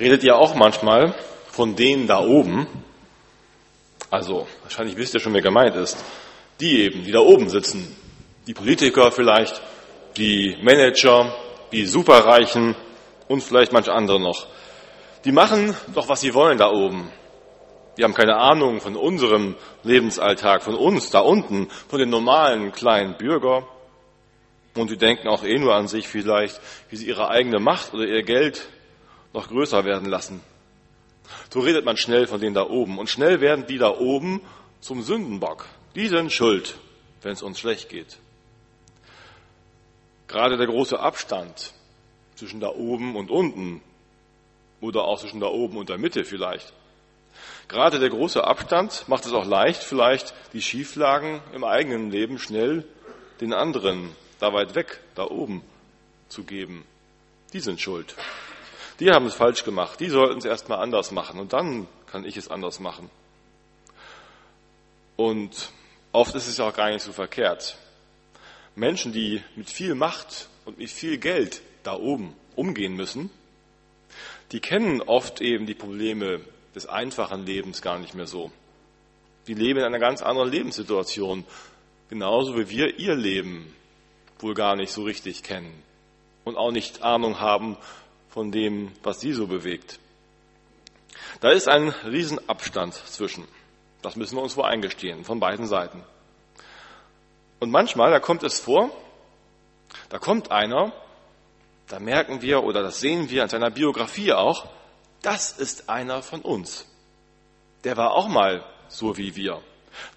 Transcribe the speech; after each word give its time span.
Redet 0.00 0.24
ihr 0.24 0.34
auch 0.34 0.54
manchmal 0.54 1.14
von 1.50 1.76
denen 1.76 2.06
da 2.06 2.20
oben? 2.20 2.66
Also, 4.08 4.46
wahrscheinlich 4.62 4.96
wisst 4.96 5.12
ihr 5.12 5.20
schon, 5.20 5.34
wer 5.34 5.42
gemeint 5.42 5.76
ist. 5.76 6.02
Die 6.58 6.80
eben, 6.80 7.04
die 7.04 7.12
da 7.12 7.18
oben 7.18 7.50
sitzen. 7.50 7.94
Die 8.46 8.54
Politiker 8.54 9.12
vielleicht, 9.12 9.60
die 10.16 10.56
Manager, 10.62 11.34
die 11.70 11.84
Superreichen 11.84 12.76
und 13.28 13.42
vielleicht 13.42 13.74
manch 13.74 13.90
andere 13.90 14.18
noch. 14.18 14.46
Die 15.26 15.32
machen 15.32 15.76
doch, 15.94 16.08
was 16.08 16.22
sie 16.22 16.32
wollen 16.32 16.56
da 16.56 16.70
oben. 16.70 17.12
Die 17.98 18.04
haben 18.04 18.14
keine 18.14 18.36
Ahnung 18.36 18.80
von 18.80 18.96
unserem 18.96 19.54
Lebensalltag, 19.82 20.62
von 20.62 20.76
uns 20.76 21.10
da 21.10 21.20
unten, 21.20 21.68
von 21.88 21.98
den 21.98 22.08
normalen 22.08 22.72
kleinen 22.72 23.18
Bürger. 23.18 23.68
Und 24.74 24.90
die 24.90 24.96
denken 24.96 25.28
auch 25.28 25.44
eh 25.44 25.58
nur 25.58 25.74
an 25.74 25.88
sich 25.88 26.08
vielleicht, 26.08 26.58
wie 26.88 26.96
sie 26.96 27.06
ihre 27.06 27.28
eigene 27.28 27.58
Macht 27.58 27.92
oder 27.92 28.06
ihr 28.06 28.22
Geld 28.22 28.66
noch 29.32 29.48
größer 29.48 29.84
werden 29.84 30.08
lassen. 30.08 30.40
So 31.52 31.60
redet 31.60 31.84
man 31.84 31.96
schnell 31.96 32.26
von 32.26 32.40
denen 32.40 32.54
da 32.54 32.66
oben. 32.68 32.98
Und 32.98 33.08
schnell 33.08 33.40
werden 33.40 33.66
die 33.66 33.78
da 33.78 33.90
oben 33.90 34.40
zum 34.80 35.02
Sündenbock. 35.02 35.66
Die 35.94 36.08
sind 36.08 36.32
schuld, 36.32 36.76
wenn 37.22 37.32
es 37.32 37.42
uns 37.42 37.58
schlecht 37.58 37.88
geht. 37.88 38.18
Gerade 40.28 40.56
der 40.56 40.66
große 40.66 40.98
Abstand 40.98 41.72
zwischen 42.36 42.60
da 42.60 42.68
oben 42.68 43.16
und 43.16 43.30
unten 43.30 43.82
oder 44.80 45.04
auch 45.04 45.20
zwischen 45.20 45.40
da 45.40 45.48
oben 45.48 45.76
und 45.76 45.88
der 45.88 45.98
Mitte 45.98 46.24
vielleicht. 46.24 46.72
Gerade 47.68 47.98
der 47.98 48.10
große 48.10 48.42
Abstand 48.42 49.08
macht 49.08 49.26
es 49.26 49.32
auch 49.32 49.44
leicht, 49.44 49.82
vielleicht 49.82 50.34
die 50.52 50.62
Schieflagen 50.62 51.40
im 51.52 51.64
eigenen 51.64 52.10
Leben 52.10 52.38
schnell 52.38 52.84
den 53.40 53.52
anderen 53.52 54.14
da 54.38 54.52
weit 54.52 54.74
weg, 54.74 55.00
da 55.14 55.24
oben 55.24 55.62
zu 56.28 56.44
geben. 56.44 56.84
Die 57.52 57.60
sind 57.60 57.80
schuld. 57.80 58.14
Die 59.00 59.10
haben 59.10 59.26
es 59.26 59.34
falsch 59.34 59.64
gemacht. 59.64 59.98
Die 59.98 60.10
sollten 60.10 60.38
es 60.38 60.44
erstmal 60.44 60.78
anders 60.78 61.10
machen 61.10 61.40
und 61.40 61.52
dann 61.54 61.88
kann 62.06 62.24
ich 62.24 62.36
es 62.36 62.48
anders 62.48 62.80
machen. 62.80 63.10
Und 65.16 65.70
oft 66.12 66.34
ist 66.34 66.48
es 66.48 66.60
auch 66.60 66.74
gar 66.74 66.90
nicht 66.90 67.02
so 67.02 67.12
verkehrt. 67.12 67.76
Menschen, 68.74 69.12
die 69.12 69.42
mit 69.56 69.70
viel 69.70 69.94
Macht 69.94 70.48
und 70.66 70.78
mit 70.78 70.90
viel 70.90 71.18
Geld 71.18 71.62
da 71.82 71.94
oben 71.94 72.34
umgehen 72.56 72.94
müssen, 72.94 73.30
die 74.52 74.60
kennen 74.60 75.00
oft 75.00 75.40
eben 75.40 75.66
die 75.66 75.74
Probleme 75.74 76.40
des 76.74 76.86
einfachen 76.86 77.46
Lebens 77.46 77.82
gar 77.82 77.98
nicht 77.98 78.14
mehr 78.14 78.26
so. 78.26 78.50
Die 79.46 79.54
leben 79.54 79.78
in 79.78 79.84
einer 79.84 79.98
ganz 79.98 80.22
anderen 80.22 80.50
Lebenssituation, 80.50 81.44
genauso 82.08 82.58
wie 82.58 82.68
wir 82.68 82.98
ihr 82.98 83.14
Leben 83.14 83.74
wohl 84.38 84.54
gar 84.54 84.76
nicht 84.76 84.92
so 84.92 85.04
richtig 85.04 85.42
kennen 85.42 85.82
und 86.44 86.56
auch 86.56 86.72
nicht 86.72 87.02
Ahnung 87.02 87.40
haben 87.40 87.76
von 88.30 88.52
dem, 88.52 88.92
was 89.02 89.20
sie 89.20 89.32
so 89.32 89.46
bewegt. 89.46 89.98
Da 91.40 91.50
ist 91.50 91.68
ein 91.68 91.88
Riesenabstand 91.88 92.94
zwischen. 92.94 93.46
Das 94.02 94.16
müssen 94.16 94.36
wir 94.36 94.42
uns 94.42 94.56
wohl 94.56 94.64
eingestehen, 94.64 95.24
von 95.24 95.40
beiden 95.40 95.66
Seiten. 95.66 96.02
Und 97.58 97.70
manchmal, 97.70 98.10
da 98.10 98.20
kommt 98.20 98.42
es 98.42 98.60
vor, 98.60 98.90
da 100.08 100.18
kommt 100.18 100.50
einer, 100.50 100.92
da 101.88 101.98
merken 101.98 102.40
wir 102.40 102.62
oder 102.62 102.82
das 102.82 103.00
sehen 103.00 103.28
wir 103.30 103.42
an 103.42 103.48
seiner 103.48 103.70
Biografie 103.70 104.32
auch, 104.32 104.68
das 105.22 105.52
ist 105.52 105.90
einer 105.90 106.22
von 106.22 106.40
uns. 106.40 106.86
Der 107.84 107.96
war 107.96 108.12
auch 108.12 108.28
mal 108.28 108.64
so 108.88 109.16
wie 109.16 109.36
wir. 109.36 109.60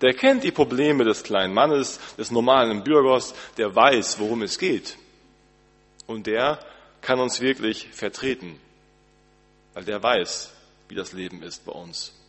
Der 0.02 0.14
kennt 0.14 0.44
die 0.44 0.52
Probleme 0.52 1.04
des 1.04 1.24
kleinen 1.24 1.54
Mannes, 1.54 2.00
des 2.18 2.32
normalen 2.32 2.84
Bürgers, 2.84 3.34
der 3.58 3.76
weiß, 3.76 4.20
worum 4.20 4.44
es 4.44 4.58
geht. 4.58 4.98
Und 6.08 6.28
der 6.28 6.60
kann 7.04 7.20
uns 7.20 7.40
wirklich 7.42 7.90
vertreten, 7.90 8.60
weil 9.76 9.84
der 9.84 10.02
weiß, 10.02 10.54
wie 10.90 10.96
das 10.96 11.14
Leben 11.14 11.44
ist 11.44 11.66
bei 11.66 11.72
uns. 11.72 12.20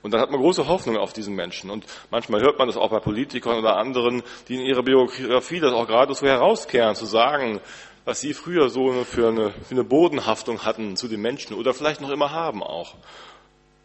Und 0.00 0.12
dann 0.12 0.20
hat 0.20 0.30
man 0.30 0.40
große 0.40 0.68
Hoffnung 0.68 0.96
auf 0.96 1.12
diesen 1.12 1.34
Menschen. 1.34 1.70
Und 1.70 1.84
manchmal 2.10 2.40
hört 2.40 2.58
man 2.58 2.68
das 2.68 2.76
auch 2.76 2.90
bei 2.90 3.00
Politikern 3.00 3.58
oder 3.58 3.76
anderen, 3.76 4.22
die 4.46 4.54
in 4.54 4.60
ihrer 4.60 4.84
Biografie 4.84 5.58
das 5.58 5.72
auch 5.72 5.88
gerade 5.88 6.14
so 6.14 6.24
herauskehren, 6.24 6.94
zu 6.94 7.04
sagen, 7.04 7.60
was 8.04 8.20
sie 8.20 8.32
früher 8.32 8.70
so 8.70 9.04
für 9.04 9.28
eine, 9.28 9.50
für 9.50 9.72
eine 9.72 9.84
Bodenhaftung 9.84 10.64
hatten 10.64 10.96
zu 10.96 11.08
den 11.08 11.20
Menschen 11.20 11.56
oder 11.56 11.74
vielleicht 11.74 12.00
noch 12.00 12.10
immer 12.10 12.30
haben 12.30 12.62
auch 12.62 12.94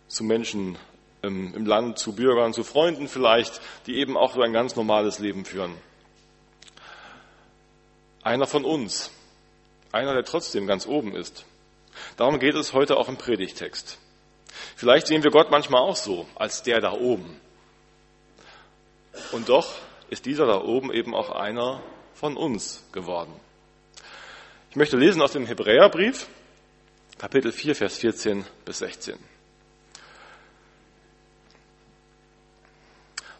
zu 0.08 0.24
Menschen 0.24 0.78
im, 1.24 1.54
im 1.56 1.66
Land, 1.66 1.98
zu 1.98 2.14
Bürgern, 2.14 2.54
zu 2.54 2.64
Freunden 2.64 3.08
vielleicht, 3.08 3.60
die 3.88 3.96
eben 3.96 4.16
auch 4.16 4.36
so 4.36 4.42
ein 4.42 4.54
ganz 4.54 4.76
normales 4.76 5.20
Leben 5.20 5.46
führen. 5.46 5.74
Einer 8.22 8.46
von 8.46 8.64
uns, 8.64 9.12
einer, 9.94 10.14
der 10.14 10.26
trotzdem 10.26 10.68
ganz 10.68 10.86
oben 10.86 11.16
ist. 11.16 11.46
Darum 12.18 12.40
geht 12.40 12.56
es 12.56 12.74
heute 12.74 12.98
auch 12.98 13.08
im 13.08 13.18
Predigtext. 13.18 14.00
Vielleicht 14.76 15.08
sehen 15.08 15.24
wir 15.24 15.32
Gott 15.32 15.52
manchmal 15.52 15.82
auch 15.82 15.96
so, 15.96 16.28
als 16.36 16.64
der 16.64 16.82
da 16.82 16.92
oben. 16.92 17.40
Und 19.32 19.50
doch 19.50 19.76
ist 20.10 20.26
dieser 20.26 20.46
da 20.46 20.62
oben 20.62 20.92
eben 20.92 21.16
auch 21.16 21.30
einer 21.30 21.82
von 22.14 22.36
uns 22.36 22.84
geworden. 22.92 23.34
Ich 24.72 24.76
möchte 24.76 24.98
lesen 24.98 25.22
aus 25.22 25.32
dem 25.32 25.46
Hebräerbrief, 25.46 26.28
Kapitel 27.20 27.52
4, 27.52 27.76
Vers 27.76 28.00
14 28.00 28.44
bis 28.66 28.80
16. 28.80 29.18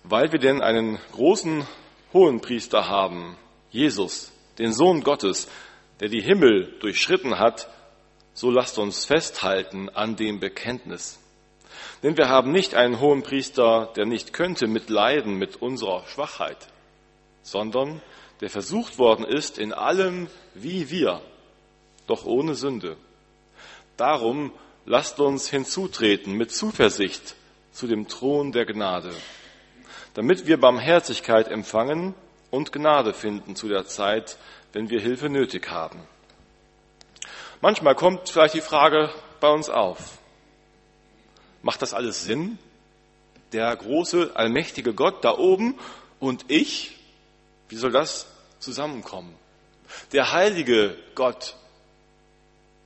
Weil 0.04 0.32
wir 0.32 0.40
denn 0.40 0.62
einen 0.62 1.00
großen 1.14 1.66
Hohenpriester 2.14 2.88
haben, 2.88 3.38
Jesus, 3.72 4.32
den 4.60 4.74
Sohn 4.74 5.02
Gottes, 5.02 5.48
der 6.00 6.10
die 6.10 6.22
Himmel 6.22 6.74
durchschritten 6.80 7.40
hat, 7.40 7.70
so 8.34 8.50
lasst 8.50 8.78
uns 8.78 9.06
festhalten 9.06 9.90
an 9.90 10.16
dem 10.16 10.40
Bekenntnis. 10.40 11.20
Denn 12.02 12.18
wir 12.18 12.28
haben 12.28 12.52
nicht 12.52 12.76
einen 12.76 13.00
hohen 13.00 13.24
Priester, 13.24 13.92
der 13.96 14.06
nicht 14.06 14.34
könnte 14.34 14.68
mitleiden 14.68 15.36
mit 15.36 15.56
unserer 15.58 16.06
Schwachheit, 16.08 16.68
sondern 17.42 18.02
der 18.42 18.50
versucht 18.50 18.98
worden 18.98 19.26
ist 19.26 19.58
in 19.58 19.72
allem 19.72 20.28
wie 20.54 20.90
wir, 20.90 21.22
doch 22.08 22.26
ohne 22.26 22.56
Sünde. 22.56 22.98
Darum 23.96 24.52
lasst 24.86 25.20
uns 25.20 25.50
hinzutreten 25.50 26.34
mit 26.34 26.52
Zuversicht 26.52 27.36
zu 27.72 27.88
dem 27.88 28.08
Thron 28.08 28.52
der 28.52 28.66
Gnade, 28.66 29.14
damit 30.14 30.46
wir 30.46 30.60
Barmherzigkeit 30.60 31.48
empfangen 31.48 32.14
und 32.54 32.72
Gnade 32.72 33.16
finden 33.16 33.56
zu 33.56 33.68
der 33.68 33.88
Zeit, 33.88 34.38
wenn 34.74 34.92
wir 34.92 35.02
Hilfe 35.02 35.28
nötig 35.28 35.72
haben. 35.72 36.00
Manchmal 37.62 37.96
kommt 37.96 38.30
vielleicht 38.30 38.54
die 38.54 38.62
Frage 38.62 39.10
bei 39.40 39.50
uns 39.50 39.72
auf, 39.72 40.20
macht 41.64 41.82
das 41.82 41.96
alles 41.96 42.26
Sinn? 42.26 42.60
Der 43.54 43.76
große, 43.76 44.36
allmächtige 44.36 44.94
Gott 44.94 45.26
da 45.26 45.36
oben 45.36 45.80
und 46.20 46.46
ich, 46.48 46.96
wie 47.70 47.76
soll 47.76 47.92
das 47.92 48.28
zusammenkommen? 48.60 49.34
Der 50.12 50.32
heilige 50.32 50.96
Gott, 51.16 51.56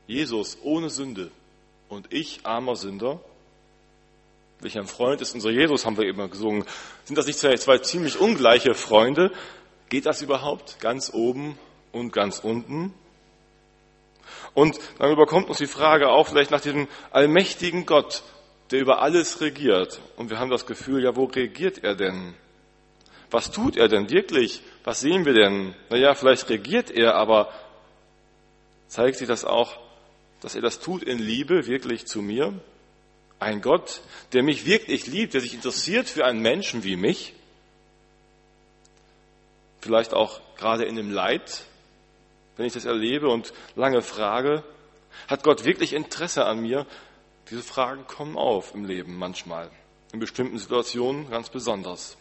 Jesus 0.07 0.57
ohne 0.63 0.89
Sünde 0.89 1.29
und 1.89 2.13
ich, 2.13 2.39
armer 2.45 2.77
Sünder, 2.77 3.19
welcher 4.59 4.83
Freund 4.85 5.22
ist 5.22 5.35
unser 5.35 5.51
Jesus, 5.51 5.85
haben 5.85 5.97
wir 5.97 6.06
eben 6.06 6.29
gesungen. 6.31 6.66
Sind 7.03 7.16
das 7.16 7.27
nicht 7.27 7.38
zwei, 7.38 7.56
zwei 7.57 7.77
ziemlich 7.77 8.19
ungleiche 8.19 8.73
Freunde? 8.73 9.31
Geht 9.89 10.05
das 10.05 10.21
überhaupt 10.21 10.79
ganz 10.79 11.13
oben 11.13 11.57
und 11.91 12.11
ganz 12.11 12.39
unten. 12.39 12.93
Und 14.53 14.79
dann 14.99 15.11
überkommt 15.11 15.49
uns 15.49 15.59
die 15.59 15.67
Frage 15.67 16.09
auch 16.09 16.27
vielleicht 16.27 16.51
nach 16.51 16.61
diesem 16.61 16.87
allmächtigen 17.11 17.85
Gott, 17.85 18.23
der 18.71 18.81
über 18.81 19.01
alles 19.01 19.39
regiert. 19.41 20.01
Und 20.17 20.29
wir 20.29 20.39
haben 20.39 20.49
das 20.49 20.65
Gefühl, 20.65 21.03
ja, 21.03 21.15
wo 21.15 21.25
regiert 21.25 21.83
er 21.83 21.95
denn? 21.95 22.33
Was 23.29 23.51
tut 23.51 23.77
er 23.77 23.87
denn 23.87 24.09
wirklich? 24.09 24.61
Was 24.83 25.01
sehen 25.01 25.25
wir 25.25 25.33
denn? 25.33 25.75
Naja, 25.89 26.15
vielleicht 26.15 26.49
regiert 26.49 26.91
er, 26.91 27.15
aber 27.15 27.51
zeigt 28.87 29.17
sich 29.17 29.27
das 29.27 29.45
auch, 29.45 29.77
dass 30.41 30.55
er 30.55 30.61
das 30.61 30.79
tut 30.79 31.03
in 31.03 31.19
Liebe 31.19 31.67
wirklich 31.67 32.05
zu 32.05 32.21
mir? 32.21 32.53
Ein 33.39 33.62
Gott, 33.62 34.01
der 34.33 34.44
mich 34.44 34.65
wirklich 34.65 35.07
liebt, 35.07 35.33
der 35.33 35.41
sich 35.41 35.53
interessiert 35.53 36.09
für 36.09 36.25
einen 36.25 36.41
Menschen 36.41 36.83
wie 36.83 36.95
mich? 36.95 37.33
Vielleicht 39.88 40.13
auch 40.13 40.42
gerade 40.57 40.84
in 40.84 40.98
dem 40.98 41.12
Leid, 41.12 41.63
wenn 42.57 42.66
ich 42.66 42.74
das 42.74 42.84
erlebe 42.84 43.30
und 43.30 43.54
lange 43.78 44.01
frage, 44.01 44.62
hat 45.30 45.44
Gott 45.44 45.63
wirklich 45.63 45.94
Interesse 45.94 46.44
an 46.44 46.60
mir? 46.60 46.86
Diese 47.50 47.63
Fragen 47.63 48.06
kommen 48.06 48.38
auf 48.38 48.75
im 48.75 48.84
Leben 48.84 49.18
manchmal, 49.18 49.72
in 50.12 50.19
bestimmten 50.19 50.60
Situationen 50.60 51.30
ganz 51.30 51.50
besonders. 51.50 52.18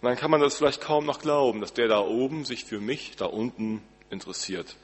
Und 0.00 0.08
dann 0.08 0.16
kann 0.16 0.30
man 0.30 0.40
das 0.40 0.56
vielleicht 0.56 0.80
kaum 0.80 1.04
noch 1.04 1.18
glauben, 1.18 1.60
dass 1.60 1.74
der 1.74 1.86
da 1.86 2.00
oben 2.00 2.46
sich 2.46 2.64
für 2.64 2.80
mich 2.80 3.14
da 3.16 3.26
unten 3.26 3.82
interessiert. 4.08 4.74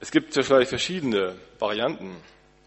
Es 0.00 0.10
gibt 0.10 0.34
ja 0.34 0.42
vielleicht 0.42 0.70
verschiedene 0.70 1.36
Varianten, 1.58 2.16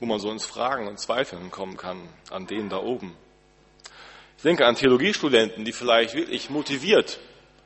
wo 0.05 0.09
man 0.09 0.19
so 0.19 0.29
ins 0.29 0.45
Fragen 0.45 0.87
und 0.87 0.99
Zweifeln 0.99 1.49
kommen 1.49 1.77
kann 1.77 2.07
an 2.29 2.45
denen 2.45 2.69
da 2.69 2.77
oben. 2.77 3.15
Ich 4.37 4.43
denke 4.43 4.67
an 4.67 4.75
Theologiestudenten, 4.75 5.65
die 5.65 5.71
vielleicht 5.71 6.13
wirklich 6.13 6.51
motiviert 6.51 7.19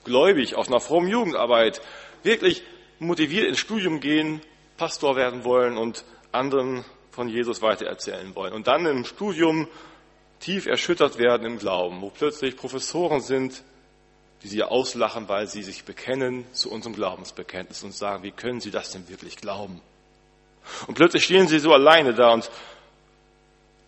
gläubig, 0.06 0.56
aus 0.56 0.70
einer 0.70 0.80
frommen 0.80 1.10
Jugendarbeit, 1.10 1.82
wirklich 2.24 2.64
motiviert 2.98 3.46
ins 3.46 3.60
Studium 3.60 4.00
gehen, 4.00 4.40
Pastor 4.78 5.18
werden 5.18 5.44
wollen 5.44 5.78
und 5.78 6.06
anderen 6.32 6.86
von 7.12 7.28
Jesus 7.28 7.62
weitererzählen 7.62 8.34
wollen. 8.36 8.54
Und 8.54 8.68
dann 8.68 8.86
im 8.86 9.04
Studium 9.04 9.68
tief 10.40 10.66
erschüttert 10.66 11.18
werden 11.18 11.46
im 11.46 11.60
Glauben, 11.60 12.00
wo 12.02 12.10
plötzlich 12.10 12.56
Professoren 12.56 13.20
sind, 13.20 13.66
die 14.44 14.48
sie 14.48 14.64
auslachen, 14.64 15.28
weil 15.28 15.48
sie 15.48 15.64
sich 15.64 15.84
bekennen 15.84 16.46
zu 16.54 16.72
unserem 16.72 16.96
Glaubensbekenntnis 16.96 17.84
und 17.84 17.94
sagen, 17.94 18.24
wie 18.24 18.32
können 18.32 18.62
sie 18.62 18.72
das 18.72 18.92
denn 18.92 19.10
wirklich 19.10 19.36
glauben? 19.36 19.82
Und 20.88 20.96
plötzlich 20.96 21.26
stehen 21.26 21.48
sie 21.48 21.60
so 21.60 21.74
alleine 21.74 22.14
da 22.14 22.32
und 22.32 22.50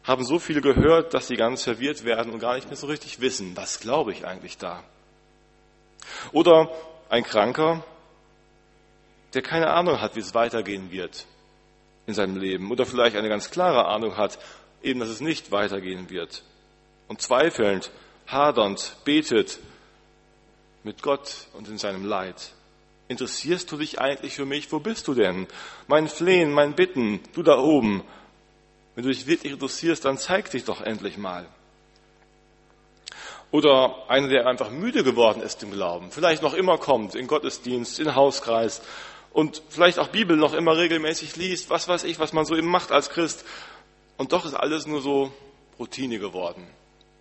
haben 0.04 0.26
so 0.26 0.40
viel 0.40 0.62
gehört, 0.62 1.14
dass 1.14 1.28
sie 1.28 1.36
ganz 1.36 1.64
verwirrt 1.64 2.04
werden 2.04 2.34
und 2.34 2.40
gar 2.40 2.56
nicht 2.56 2.68
mehr 2.68 2.78
so 2.78 2.88
richtig 2.88 3.22
wissen, 3.22 3.56
was 3.56 3.80
glaube 3.80 4.12
ich 4.12 4.26
eigentlich 4.26 4.58
da? 4.58 4.84
Oder 6.32 6.72
ein 7.10 7.24
Kranker, 7.24 7.84
der 9.34 9.42
keine 9.42 9.70
Ahnung 9.70 10.02
hat, 10.02 10.16
wie 10.16 10.22
es 10.22 10.34
weitergehen 10.34 10.92
wird 10.92 11.26
in 12.08 12.14
seinem 12.14 12.38
Leben 12.38 12.72
oder 12.72 12.86
vielleicht 12.86 13.16
eine 13.16 13.30
ganz 13.30 13.52
klare 13.52 13.86
Ahnung 13.86 14.18
hat, 14.18 14.40
eben, 14.82 15.00
dass 15.00 15.10
es 15.10 15.22
nicht 15.22 15.52
weitergehen 15.52 16.10
wird 16.10 16.44
und 17.08 17.22
zweifelnd, 17.22 17.92
hadernd, 18.28 18.98
betet 19.06 19.60
mit 20.84 21.02
Gott 21.04 21.48
und 21.54 21.68
in 21.68 21.78
seinem 21.78 22.06
Leid. 22.06 22.54
Interessierst 23.12 23.70
du 23.70 23.76
dich 23.76 24.00
eigentlich 24.00 24.36
für 24.36 24.46
mich? 24.46 24.72
Wo 24.72 24.80
bist 24.80 25.06
du 25.10 25.14
denn? 25.14 25.46
Mein 25.88 26.08
Flehen, 26.08 26.54
mein 26.54 26.76
Bitten, 26.76 27.20
du 27.34 27.44
da 27.44 27.60
oben. 27.60 28.06
Wenn 28.96 29.04
du 29.04 29.10
dich 29.10 29.28
wirklich 29.28 29.52
interessierst, 29.52 30.06
dann 30.06 30.18
zeig 30.18 30.50
dich 30.50 30.64
doch 30.64 30.80
endlich 30.80 31.18
mal. 31.18 31.46
Oder 33.52 34.10
einer, 34.10 34.30
der 34.30 34.48
einfach 34.48 34.72
müde 34.72 35.04
geworden 35.04 35.42
ist 35.42 35.62
im 35.62 35.72
Glauben, 35.72 36.10
vielleicht 36.10 36.42
noch 36.42 36.54
immer 36.54 36.78
kommt 36.78 37.14
in 37.16 37.28
Gottesdienst, 37.28 38.00
in 38.00 38.16
Hauskreis 38.16 38.82
und 39.34 39.62
vielleicht 39.68 40.00
auch 40.00 40.08
Bibel 40.08 40.38
noch 40.38 40.54
immer 40.54 40.78
regelmäßig 40.78 41.36
liest, 41.36 41.70
was 41.70 41.90
weiß 41.90 42.06
ich, 42.06 42.18
was 42.18 42.32
man 42.32 42.46
so 42.46 42.56
eben 42.56 42.70
macht 42.70 42.94
als 42.94 43.10
Christ. 43.10 43.44
Und 44.16 44.32
doch 44.32 44.46
ist 44.46 44.54
alles 44.54 44.88
nur 44.88 45.02
so 45.02 45.34
Routine 45.78 46.18
geworden. 46.18 46.66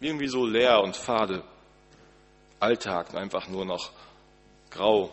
Irgendwie 0.00 0.28
so 0.28 0.46
leer 0.46 0.82
und 0.82 0.94
fade. 0.94 1.42
Alltag 2.60 3.12
einfach 3.16 3.48
nur 3.48 3.64
noch 3.64 3.90
grau. 4.70 5.10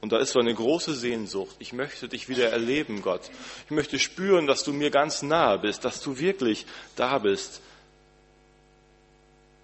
Und 0.00 0.12
da 0.12 0.18
ist 0.18 0.32
so 0.32 0.40
eine 0.40 0.54
große 0.54 0.94
Sehnsucht. 0.94 1.54
Ich 1.58 1.72
möchte 1.72 2.08
dich 2.08 2.28
wieder 2.28 2.50
erleben, 2.50 3.02
Gott. 3.02 3.30
Ich 3.66 3.70
möchte 3.70 3.98
spüren, 3.98 4.46
dass 4.46 4.64
du 4.64 4.72
mir 4.72 4.90
ganz 4.90 5.22
nahe 5.22 5.58
bist, 5.58 5.84
dass 5.84 6.00
du 6.00 6.18
wirklich 6.18 6.64
da 6.96 7.18
bist. 7.18 7.60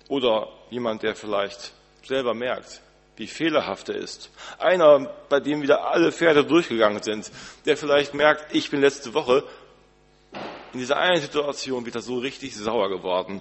Oder 0.09 0.49
jemand, 0.71 1.03
der 1.03 1.15
vielleicht 1.15 1.73
selber 2.05 2.35
merkt, 2.35 2.83
wie 3.17 3.27
fehlerhaft 3.27 3.89
er 3.89 3.97
ist. 3.97 4.31
Einer, 4.59 5.11
bei 5.29 5.41
dem 5.41 5.63
wieder 5.63 5.87
alle 5.87 6.13
Pferde 6.13 6.45
durchgegangen 6.45 7.03
sind, 7.03 7.31
der 7.65 7.77
vielleicht 7.77 8.13
merkt, 8.13 8.55
ich 8.55 8.71
bin 8.71 8.83
letzte 8.83 9.15
Woche 9.15 9.43
in 10.75 10.81
dieser 10.81 10.99
einen 10.99 11.23
Situation 11.23 11.87
wieder 11.87 12.03
so 12.03 12.19
richtig 12.19 12.55
sauer 12.55 12.91
geworden 12.91 13.41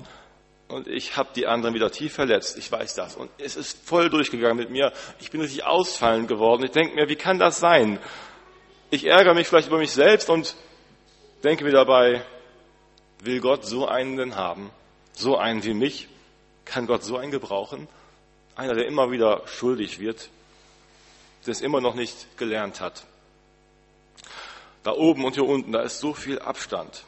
und 0.68 0.88
ich 0.88 1.16
habe 1.16 1.30
die 1.36 1.46
anderen 1.46 1.76
wieder 1.76 1.92
tief 1.92 2.14
verletzt. 2.14 2.58
Ich 2.58 2.72
weiß 2.72 2.96
das. 2.96 3.16
Und 3.16 3.30
es 3.38 3.56
ist 3.56 3.88
voll 3.88 4.10
durchgegangen 4.10 4.58
mit 4.58 4.72
mir. 4.72 4.92
Ich 5.20 5.30
bin 5.30 5.42
richtig 5.42 5.64
ausfallend 5.64 6.28
geworden. 6.28 6.64
Ich 6.64 6.72
denke 6.72 6.96
mir, 6.96 7.08
wie 7.08 7.16
kann 7.16 7.38
das 7.38 7.60
sein? 7.60 8.00
Ich 8.90 9.06
ärgere 9.06 9.36
mich 9.36 9.48
vielleicht 9.48 9.68
über 9.68 9.78
mich 9.78 9.92
selbst 9.92 10.30
und 10.30 10.56
denke 11.44 11.64
mir 11.64 11.72
dabei, 11.72 12.26
will 13.20 13.40
Gott 13.42 13.66
so 13.66 13.88
einen 13.88 14.18
denn 14.18 14.36
haben? 14.36 14.72
So 15.14 15.38
einen 15.38 15.64
wie 15.64 15.74
mich? 15.74 16.10
Kann 16.66 16.88
Gott 16.88 17.04
so 17.04 17.18
einen 17.18 17.32
gebrauchen? 17.32 17.88
Einer, 18.56 18.74
der 18.74 18.88
immer 18.88 19.12
wieder 19.12 19.44
schuldig 19.46 20.00
wird, 20.00 20.30
der 21.46 21.52
es 21.52 21.62
immer 21.62 21.80
noch 21.80 21.94
nicht 21.94 22.38
gelernt 22.38 22.82
hat. 22.82 23.06
Da 24.84 24.94
oben 24.94 25.26
und 25.26 25.36
hier 25.36 25.46
unten, 25.46 25.72
da 25.72 25.82
ist 25.82 26.00
so 26.00 26.14
viel 26.14 26.40
Abstand. 26.40 27.04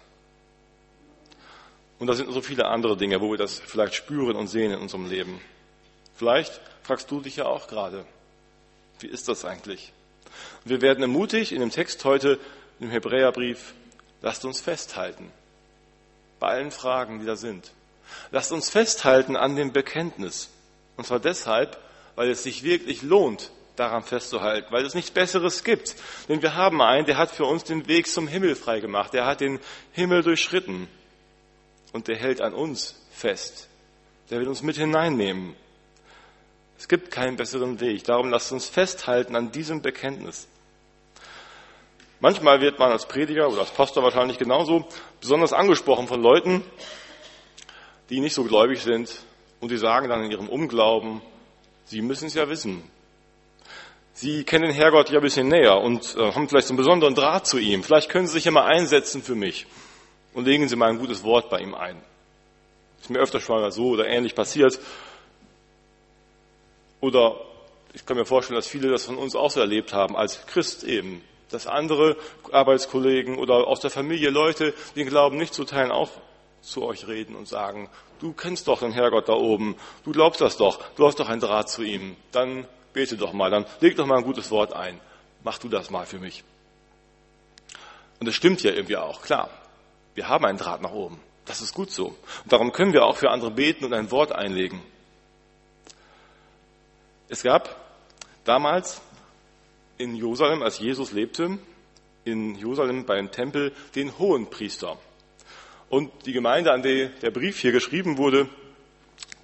Und 1.99 2.07
da 2.07 2.13
sind 2.13 2.31
so 2.31 2.41
viele 2.41 2.65
andere 2.65 2.95
Dinge, 2.95 3.21
wo 3.21 3.31
wir 3.31 3.37
das 3.37 3.59
vielleicht 3.59 3.95
spüren 3.95 4.35
und 4.35 4.47
sehen 4.47 4.71
in 4.71 4.79
unserem 4.79 5.09
Leben. 5.09 5.41
Vielleicht 6.15 6.59
fragst 6.83 7.09
du 7.09 7.21
dich 7.21 7.37
ja 7.37 7.45
auch 7.45 7.67
gerade, 7.67 8.05
wie 8.99 9.07
ist 9.07 9.27
das 9.27 9.45
eigentlich? 9.45 9.93
Wir 10.65 10.81
werden 10.81 11.01
ermutigt 11.01 11.51
in 11.51 11.59
dem 11.59 11.71
Text 11.71 12.03
heute 12.05 12.39
im 12.79 12.89
Hebräerbrief, 12.89 13.73
lasst 14.21 14.45
uns 14.45 14.59
festhalten 14.59 15.31
bei 16.39 16.47
allen 16.49 16.71
Fragen, 16.71 17.19
die 17.19 17.25
da 17.25 17.35
sind. 17.35 17.71
Lasst 18.31 18.51
uns 18.51 18.69
festhalten 18.69 19.35
an 19.35 19.55
dem 19.55 19.73
Bekenntnis. 19.73 20.49
Und 20.95 21.05
zwar 21.05 21.19
deshalb, 21.19 21.77
weil 22.15 22.29
es 22.29 22.43
sich 22.43 22.63
wirklich 22.63 23.01
lohnt, 23.01 23.51
daran 23.75 24.03
festzuhalten, 24.03 24.71
weil 24.71 24.85
es 24.85 24.95
nichts 24.95 25.11
Besseres 25.11 25.63
gibt. 25.63 25.95
Denn 26.29 26.41
wir 26.41 26.55
haben 26.55 26.81
einen, 26.81 27.05
der 27.05 27.17
hat 27.17 27.31
für 27.31 27.45
uns 27.45 27.63
den 27.63 27.87
Weg 27.87 28.07
zum 28.07 28.27
Himmel 28.27 28.55
freigemacht. 28.55 29.13
Der 29.13 29.25
hat 29.25 29.41
den 29.41 29.59
Himmel 29.91 30.23
durchschritten 30.23 30.87
und 31.93 32.07
der 32.07 32.15
hält 32.15 32.41
an 32.41 32.53
uns 32.53 32.95
fest. 33.11 33.67
Der 34.29 34.39
will 34.39 34.47
uns 34.47 34.61
mit 34.61 34.77
hineinnehmen. 34.77 35.55
Es 36.77 36.87
gibt 36.87 37.11
keinen 37.11 37.37
besseren 37.37 37.79
Weg. 37.79 38.03
Darum 38.03 38.29
lasst 38.29 38.51
uns 38.51 38.67
festhalten 38.67 39.35
an 39.35 39.51
diesem 39.51 39.81
Bekenntnis. 39.81 40.47
Manchmal 42.19 42.61
wird 42.61 42.79
man 42.79 42.91
als 42.91 43.07
Prediger 43.07 43.47
oder 43.47 43.59
als 43.59 43.71
Pastor 43.71 44.03
wahrscheinlich 44.03 44.37
genauso 44.37 44.87
besonders 45.21 45.53
angesprochen 45.53 46.07
von 46.07 46.21
Leuten, 46.21 46.63
die 48.09 48.19
nicht 48.19 48.33
so 48.33 48.43
gläubig 48.43 48.81
sind 48.81 49.23
und 49.59 49.71
die 49.71 49.77
sagen 49.77 50.09
dann 50.09 50.23
in 50.23 50.31
ihrem 50.31 50.49
Unglauben, 50.49 51.21
sie 51.85 52.01
müssen 52.01 52.27
es 52.27 52.33
ja 52.33 52.49
wissen. 52.49 52.83
Sie 54.13 54.43
kennen 54.43 54.65
den 54.65 54.73
Herrgott 54.73 55.11
ja 55.11 55.19
ein 55.19 55.23
bisschen 55.23 55.47
näher 55.47 55.77
und 55.79 56.15
äh, 56.17 56.31
haben 56.31 56.49
vielleicht 56.49 56.67
so 56.67 56.71
einen 56.73 56.77
besonderen 56.77 57.13
Draht 57.13 57.45
zu 57.45 57.59
ihm. 57.59 57.83
Vielleicht 57.83 58.09
können 58.09 58.25
Sie 58.25 58.33
sich 58.33 58.45
ja 58.45 58.51
mal 58.51 58.65
einsetzen 58.65 59.21
für 59.21 59.35
mich 59.35 59.67
und 60.37 60.45
legen 60.45 60.69
Sie 60.69 60.75
mal 60.75 60.89
ein 60.89 60.99
gutes 60.99 61.23
Wort 61.23 61.49
bei 61.49 61.61
ihm 61.61 61.73
ein. 61.73 61.99
Ist 63.01 63.09
mir 63.09 63.17
öfter 63.17 63.39
schon 63.39 63.59
mal 63.59 63.71
so 63.71 63.87
oder 63.87 64.05
ähnlich 64.05 64.35
passiert. 64.35 64.79
Oder 67.01 67.37
ich 67.93 68.05
kann 68.05 68.17
mir 68.17 68.25
vorstellen, 68.25 68.55
dass 68.55 68.67
viele 68.67 68.91
das 68.91 69.05
von 69.05 69.17
uns 69.17 69.35
auch 69.35 69.49
so 69.49 69.59
erlebt 69.59 69.93
haben, 69.93 70.15
als 70.15 70.45
Christ 70.45 70.83
eben. 70.83 71.23
Dass 71.49 71.65
andere 71.65 72.17
Arbeitskollegen 72.51 73.39
oder 73.39 73.65
aus 73.65 73.79
der 73.79 73.89
Familie 73.89 74.29
Leute, 74.29 74.75
die 74.93 74.99
den 74.99 75.09
Glauben 75.09 75.37
nicht 75.37 75.55
zu 75.55 75.65
teilen, 75.65 75.89
auch 75.89 76.11
zu 76.61 76.83
euch 76.83 77.07
reden 77.07 77.35
und 77.35 77.47
sagen, 77.47 77.89
du 78.19 78.31
kennst 78.31 78.67
doch 78.67 78.81
den 78.81 78.91
Herrgott 78.91 79.29
da 79.29 79.33
oben, 79.33 79.75
du 80.05 80.11
glaubst 80.11 80.39
das 80.39 80.55
doch, 80.57 80.79
du 80.97 81.07
hast 81.07 81.19
doch 81.19 81.29
einen 81.29 81.41
Draht 81.41 81.67
zu 81.67 81.81
ihm, 81.81 82.15
dann 82.31 82.67
bete 82.93 83.17
doch 83.17 83.33
mal, 83.33 83.49
dann 83.49 83.65
leg 83.79 83.95
doch 83.95 84.05
mal 84.05 84.19
ein 84.19 84.23
gutes 84.23 84.51
Wort 84.51 84.73
ein, 84.73 84.99
mach 85.43 85.57
du 85.57 85.67
das 85.67 85.89
mal 85.89 86.05
für 86.05 86.19
mich. 86.19 86.43
Und 88.19 88.27
das 88.27 88.35
stimmt 88.35 88.61
ja 88.61 88.71
irgendwie 88.71 88.97
auch, 88.97 89.23
klar. 89.23 89.49
Wir 90.17 90.29
haben 90.29 90.45
einen 90.45 90.57
Draht 90.57 90.81
nach 90.81 90.93
oben. 90.93 91.19
Das 91.45 91.61
ist 91.61 91.75
gut 91.75 91.91
so. 91.91 92.07
Und 92.07 92.51
darum 92.51 92.71
können 92.71 92.91
wir 92.91 93.05
auch 93.05 93.17
für 93.17 93.29
andere 93.29 93.51
beten 93.51 93.85
und 93.85 93.93
ein 93.93 94.09
Wort 94.09 94.31
einlegen. 94.31 94.81
Es 97.29 97.43
gab 97.43 97.79
damals 98.43 98.99
in 99.99 100.15
Jerusalem, 100.15 100.63
als 100.63 100.79
Jesus 100.79 101.11
lebte, 101.11 101.59
in 102.25 102.55
Jerusalem 102.55 103.05
beim 103.05 103.29
Tempel 103.29 103.71
den 103.93 104.17
Hohenpriester. 104.17 104.97
Und 105.87 106.11
die 106.25 106.33
Gemeinde, 106.33 106.71
an 106.71 106.81
die 106.81 107.11
der 107.21 107.29
Brief 107.29 107.59
hier 107.59 107.71
geschrieben 107.71 108.17
wurde, 108.17 108.49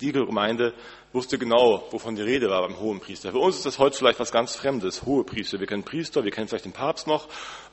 die 0.02 0.12
Gemeinde 0.12 0.74
wusste 1.14 1.38
genau, 1.38 1.88
wovon 1.92 2.16
die 2.16 2.22
Rede 2.22 2.50
war 2.50 2.62
beim 2.62 2.80
Hohenpriester. 2.80 3.32
Für 3.32 3.40
uns 3.40 3.58
ist 3.58 3.66
das 3.66 3.80
heute 3.80 3.98
vielleicht 3.98 4.20
was 4.20 4.32
ganz 4.32 4.56
Fremdes, 4.56 5.04
Hohepriester. 5.04 5.60
Wir 5.60 5.68
kennen 5.68 5.84
Priester, 5.84 6.24
wir 6.24 6.32
kennen 6.32 6.48
vielleicht 6.48 6.66
den 6.66 6.74
Papst 6.74 7.08
noch 7.08 7.28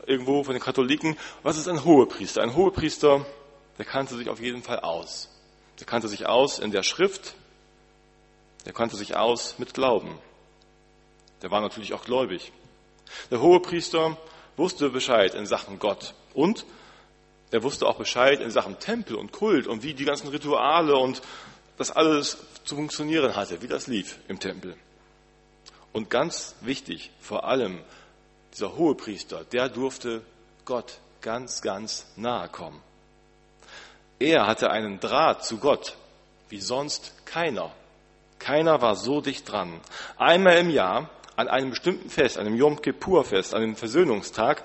irgendwo 0.07 0.45
von 0.45 0.55
den 0.55 0.62
Katholiken. 0.62 1.17
Was 1.43 1.57
ist 1.57 1.69
ein 1.69 1.85
Hohepriester? 1.85 2.43
Ein 2.43 2.55
Hohepriester, 2.55 3.25
der 3.79 3.87
kannte 3.87 4.17
sich 4.17 4.29
auf 4.29 4.41
jeden 4.41 4.62
Fall 4.62 4.81
aus. 4.81 5.31
Der 5.79 5.87
kannte 5.87 6.09
sich 6.09 6.27
aus 6.27 6.59
in 6.59 6.71
der 6.71 6.83
Schrift, 6.83 7.35
der 8.67 8.75
kannte 8.75 8.97
sich 8.97 9.17
aus 9.17 9.59
mit 9.59 9.73
Glauben. 9.73 10.19
Der 11.43 11.50
war 11.50 11.62
natürlich 11.62 11.95
auch 11.95 12.05
gläubig. 12.05 12.53
Der 13.31 13.41
Hohepriester 13.41 14.19
wusste 14.57 14.91
Bescheid 14.91 15.35
in 15.35 15.47
Sachen 15.47 15.79
Gott 15.79 16.15
und 16.35 16.67
er 17.50 17.62
wusste 17.62 17.87
auch 17.87 17.97
Bescheid 17.97 18.41
in 18.41 18.50
Sachen 18.50 18.79
Tempel 18.79 19.17
und 19.17 19.33
Kult 19.33 19.67
und 19.67 19.83
wie 19.83 19.95
die 19.95 20.05
ganzen 20.05 20.29
Rituale 20.29 20.97
und 20.97 21.23
das 21.81 21.91
alles 21.91 22.37
zu 22.65 22.77
funktionieren 22.77 23.35
hatte, 23.35 23.63
wie 23.63 23.67
das 23.67 23.87
lief 23.87 24.19
im 24.29 24.39
Tempel. 24.39 24.77
Und 25.95 26.11
ganz 26.11 26.55
wichtig, 26.61 27.11
vor 27.23 27.45
allem 27.45 27.81
dieser 28.53 28.77
Hohepriester, 28.77 29.45
der 29.45 29.71
durfte 29.71 30.21
Gott 30.67 30.99
ganz, 31.23 31.63
ganz 31.63 32.05
nahe 32.17 32.51
kommen. 32.51 32.83
Er 34.19 34.47
hatte 34.47 34.71
einen 34.71 35.01
Draht 35.01 35.47
zu 35.47 35.57
Gott, 35.57 35.97
wie 36.51 36.61
sonst 36.61 37.15
keiner. 37.25 37.73
Keiner 38.39 38.83
war 38.83 38.95
so 38.95 39.23
dicht 39.23 39.51
dran. 39.51 39.81
Einmal 40.19 40.59
im 40.59 40.69
Jahr, 40.69 41.09
an 41.37 41.49
einem 41.49 41.71
bestimmten 41.71 42.11
Fest, 42.11 42.37
einem 42.37 42.57
Yom 42.57 42.83
Kippur-Fest, 42.83 43.55
an 43.55 43.63
dem 43.63 43.75
Versöhnungstag, 43.75 44.65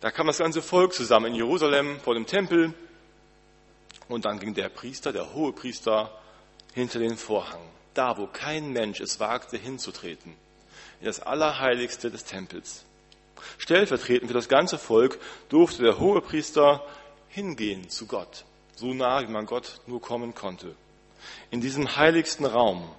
da 0.00 0.10
kam 0.10 0.26
das 0.26 0.38
ganze 0.38 0.62
Volk 0.62 0.94
zusammen 0.94 1.26
in 1.26 1.34
Jerusalem 1.34 2.00
vor 2.00 2.14
dem 2.14 2.24
Tempel 2.24 2.72
und 4.08 4.24
dann 4.24 4.38
ging 4.38 4.54
der 4.54 4.68
Priester, 4.68 5.12
der 5.12 5.34
hohe 5.34 5.52
Priester, 5.52 6.10
hinter 6.74 6.98
den 6.98 7.16
Vorhang. 7.16 7.60
da 7.94 8.16
wo 8.16 8.26
kein 8.26 8.72
Mensch 8.72 9.00
es 9.00 9.20
wagte 9.20 9.56
hinzutreten, 9.58 10.34
in 11.00 11.06
das 11.06 11.20
Allerheiligste 11.20 12.10
des 12.10 12.24
Tempels. 12.24 12.84
Stellvertretend 13.58 14.30
für 14.30 14.34
das 14.34 14.48
ganze 14.48 14.78
Volk 14.78 15.18
durfte 15.48 15.82
der 15.82 15.98
Hohepriester 15.98 16.84
hingehen 17.28 17.88
zu 17.90 18.06
Gott, 18.06 18.44
so 18.76 18.94
nah 18.94 19.22
wie 19.22 19.30
man 19.30 19.46
Gott 19.46 19.80
nur 19.86 20.00
kommen 20.00 20.34
konnte. 20.34 20.74
In 21.50 21.60
diesem 21.60 21.96
heiligsten 21.96 22.46
Raum, 22.46 22.90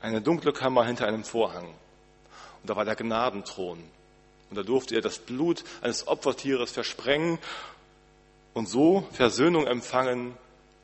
eine 0.00 0.20
dunkle 0.20 0.52
Kammer 0.52 0.84
hinter 0.84 1.06
einem 1.06 1.24
Vorhang. 1.24 1.66
Und 1.66 2.70
da 2.70 2.76
war 2.76 2.84
der 2.84 2.96
Gnadenthron. 2.96 3.82
Und 4.50 4.56
da 4.56 4.62
durfte 4.62 4.94
er 4.94 5.00
das 5.00 5.18
Blut 5.18 5.64
eines 5.82 6.06
Opfertieres 6.06 6.70
versprengen 6.70 7.38
und 8.54 8.68
so 8.68 9.06
Versöhnung 9.12 9.66
empfangen 9.66 10.36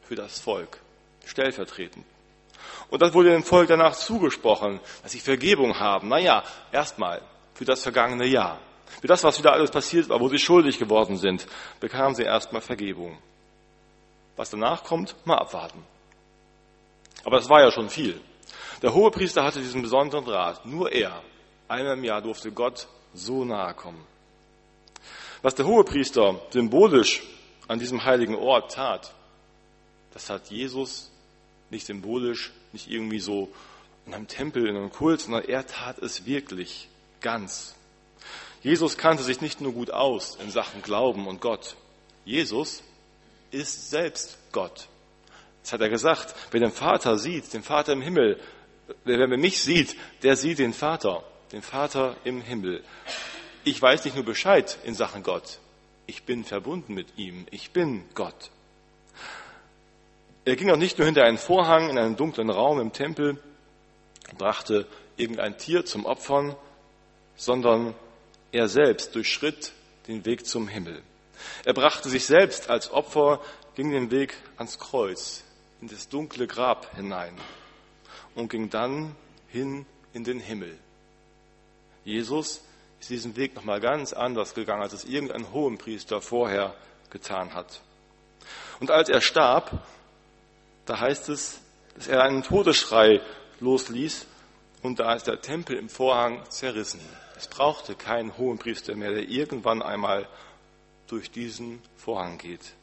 für 0.03 0.17
das 0.17 0.41
Volk, 0.41 0.79
stellvertretend. 1.25 2.05
Und 2.91 3.01
das 3.01 3.15
wurde 3.15 3.31
dem 3.31 3.45
Volk 3.45 3.69
danach 3.69 3.95
zugesprochen, 3.95 4.81
dass 5.03 5.13
sie 5.13 5.21
Vergebung 5.21 5.79
haben. 5.79 6.09
Naja, 6.09 6.43
erstmal 6.73 7.23
für 7.55 7.65
das 7.65 7.83
vergangene 7.83 8.27
Jahr. 8.27 8.59
Für 9.01 9.07
das, 9.07 9.23
was 9.23 9.39
wieder 9.39 9.53
alles 9.53 9.71
passiert 9.71 10.09
war, 10.09 10.21
wo 10.21 10.29
sie 10.29 10.39
schuldig 10.39 10.79
geworden 10.79 11.17
sind, 11.17 11.47
bekamen 11.79 12.15
sie 12.15 12.25
erstmal 12.25 12.61
Vergebung. 12.61 13.17
Was 14.37 14.51
danach 14.51 14.83
kommt, 14.83 15.15
mal 15.25 15.39
abwarten. 15.39 15.83
Aber 17.25 17.37
das 17.37 17.49
war 17.49 17.61
ja 17.61 17.71
schon 17.71 17.89
viel. 17.89 18.21
Der 18.83 18.93
Hohepriester 18.93 19.45
hatte 19.45 19.61
diesen 19.61 19.83
besonderen 19.83 20.27
Rat. 20.27 20.67
Nur 20.67 20.91
er, 20.91 21.23
einmal 21.69 21.97
im 21.97 22.05
Jahr 22.05 22.23
durfte 22.23 22.51
Gott 22.51 22.89
so 23.15 23.45
nahe 23.45 23.75
kommen. 23.75 24.05
Was 25.43 25.55
der 25.55 25.67
Hohepriester 25.67 26.41
symbolisch 26.51 27.23
an 27.71 27.79
diesem 27.79 28.05
heiligen 28.05 28.35
Ort 28.35 28.73
tat, 28.73 29.15
das 30.13 30.29
hat 30.29 30.51
Jesus 30.51 31.09
nicht 31.71 31.87
symbolisch, 31.87 32.51
nicht 32.73 32.91
irgendwie 32.91 33.21
so 33.21 33.49
in 34.07 34.13
einem 34.13 34.27
Tempel, 34.27 34.67
in 34.67 34.77
einem 34.77 34.91
Kult, 34.91 35.21
sondern 35.21 35.45
er 35.45 35.65
tat 35.69 35.99
es 35.99 36.27
wirklich 36.27 36.89
ganz. 37.21 37.77
Jesus 38.65 38.99
kannte 38.99 39.23
sich 39.23 39.41
nicht 39.41 39.61
nur 39.61 39.73
gut 39.73 39.93
aus 39.93 40.37
in 40.43 40.51
Sachen 40.51 40.83
Glauben 40.83 41.29
und 41.29 41.41
Gott. 41.41 41.77
Jesus 42.25 42.83
ist 43.53 43.89
selbst 43.89 44.37
Gott. 44.51 44.89
Das 45.63 45.73
hat 45.73 45.81
er 45.81 45.91
gesagt. 45.91 46.35
Wer 46.51 46.59
den 46.59 46.73
Vater 46.73 47.19
sieht, 47.19 47.55
den 47.55 47.63
Vater 47.63 47.93
im 47.93 48.03
Himmel, 48.03 48.41
wer 49.05 49.29
mich 49.29 49.63
sieht, 49.63 49.95
der 50.25 50.35
sieht 50.35 50.59
den 50.59 50.73
Vater, 50.73 51.23
den 51.53 51.63
Vater 51.63 52.17
im 52.25 52.43
Himmel. 52.43 52.83
Ich 53.63 53.81
weiß 53.81 54.05
nicht 54.07 54.17
nur 54.17 54.25
Bescheid 54.25 54.77
in 54.83 54.95
Sachen 54.95 55.23
Gott. 55.23 55.61
Ich 56.11 56.25
bin 56.25 56.43
verbunden 56.43 56.95
mit 56.95 57.19
ihm. 57.19 57.47
Ich 57.53 57.71
bin 57.71 58.03
Gott. 58.15 58.51
Er 60.45 60.57
ging 60.57 60.69
auch 60.69 60.77
nicht 60.77 60.99
nur 60.99 61.05
hinter 61.05 61.23
einen 61.23 61.39
Vorhang 61.39 61.89
in 61.89 61.99
einen 61.99 62.17
dunklen 62.17 62.51
Raum 62.51 62.81
im 62.81 62.93
Tempel, 62.93 63.41
brachte 64.37 64.89
irgendein 65.17 65.57
Tier 65.57 65.85
zum 65.85 66.07
Opfern, 66.07 66.57
sondern 67.37 67.95
er 68.51 68.67
selbst 68.67 69.15
durchschritt 69.15 69.71
den 70.09 70.27
Weg 70.27 70.47
zum 70.47 70.67
Himmel. 70.67 71.01
Er 71.65 71.75
brachte 71.75 72.09
sich 72.09 72.27
selbst 72.27 72.71
als 72.71 72.91
Opfer, 72.91 73.41
ging 73.77 73.93
den 73.93 74.11
Weg 74.11 74.35
ans 74.57 74.81
Kreuz, 74.81 75.45
in 75.81 75.87
das 75.87 76.09
dunkle 76.09 76.49
Grab 76.49 76.93
hinein 76.97 77.39
und 78.35 78.51
ging 78.51 78.69
dann 78.69 79.15
hin 79.47 79.87
in 80.13 80.25
den 80.25 80.41
Himmel. 80.41 80.77
Jesus 82.05 82.65
ist 83.01 83.11
diesen 83.11 83.37
Weg 83.37 83.55
nochmal 83.55 83.81
ganz 83.81 84.13
anders 84.13 84.55
gegangen, 84.55 84.83
als 84.83 84.93
es 84.93 85.05
irgendein 85.05 85.53
Hohenpriester 85.53 86.21
vorher 86.21 86.75
getan 87.11 87.55
hat. 87.55 87.81
Und 88.79 88.91
als 88.91 89.09
er 89.09 89.21
starb, 89.21 89.83
da 90.87 91.01
heißt 91.01 91.29
es, 91.31 91.61
dass 91.95 92.09
er 92.09 92.23
einen 92.23 92.43
Todesschrei 92.43 93.21
losließ 93.61 94.27
und 94.83 95.01
da 95.01 95.15
ist 95.15 95.27
der 95.27 95.41
Tempel 95.41 95.77
im 95.77 95.89
Vorhang 95.89 96.45
zerrissen. 96.49 97.01
Es 97.37 97.49
brauchte 97.49 97.95
keinen 97.95 98.37
Hohenpriester 98.37 98.95
mehr, 98.95 99.13
der 99.13 99.29
irgendwann 99.29 99.83
einmal 99.83 100.29
durch 101.09 101.31
diesen 101.31 101.83
Vorhang 101.97 102.39
geht. 102.39 102.75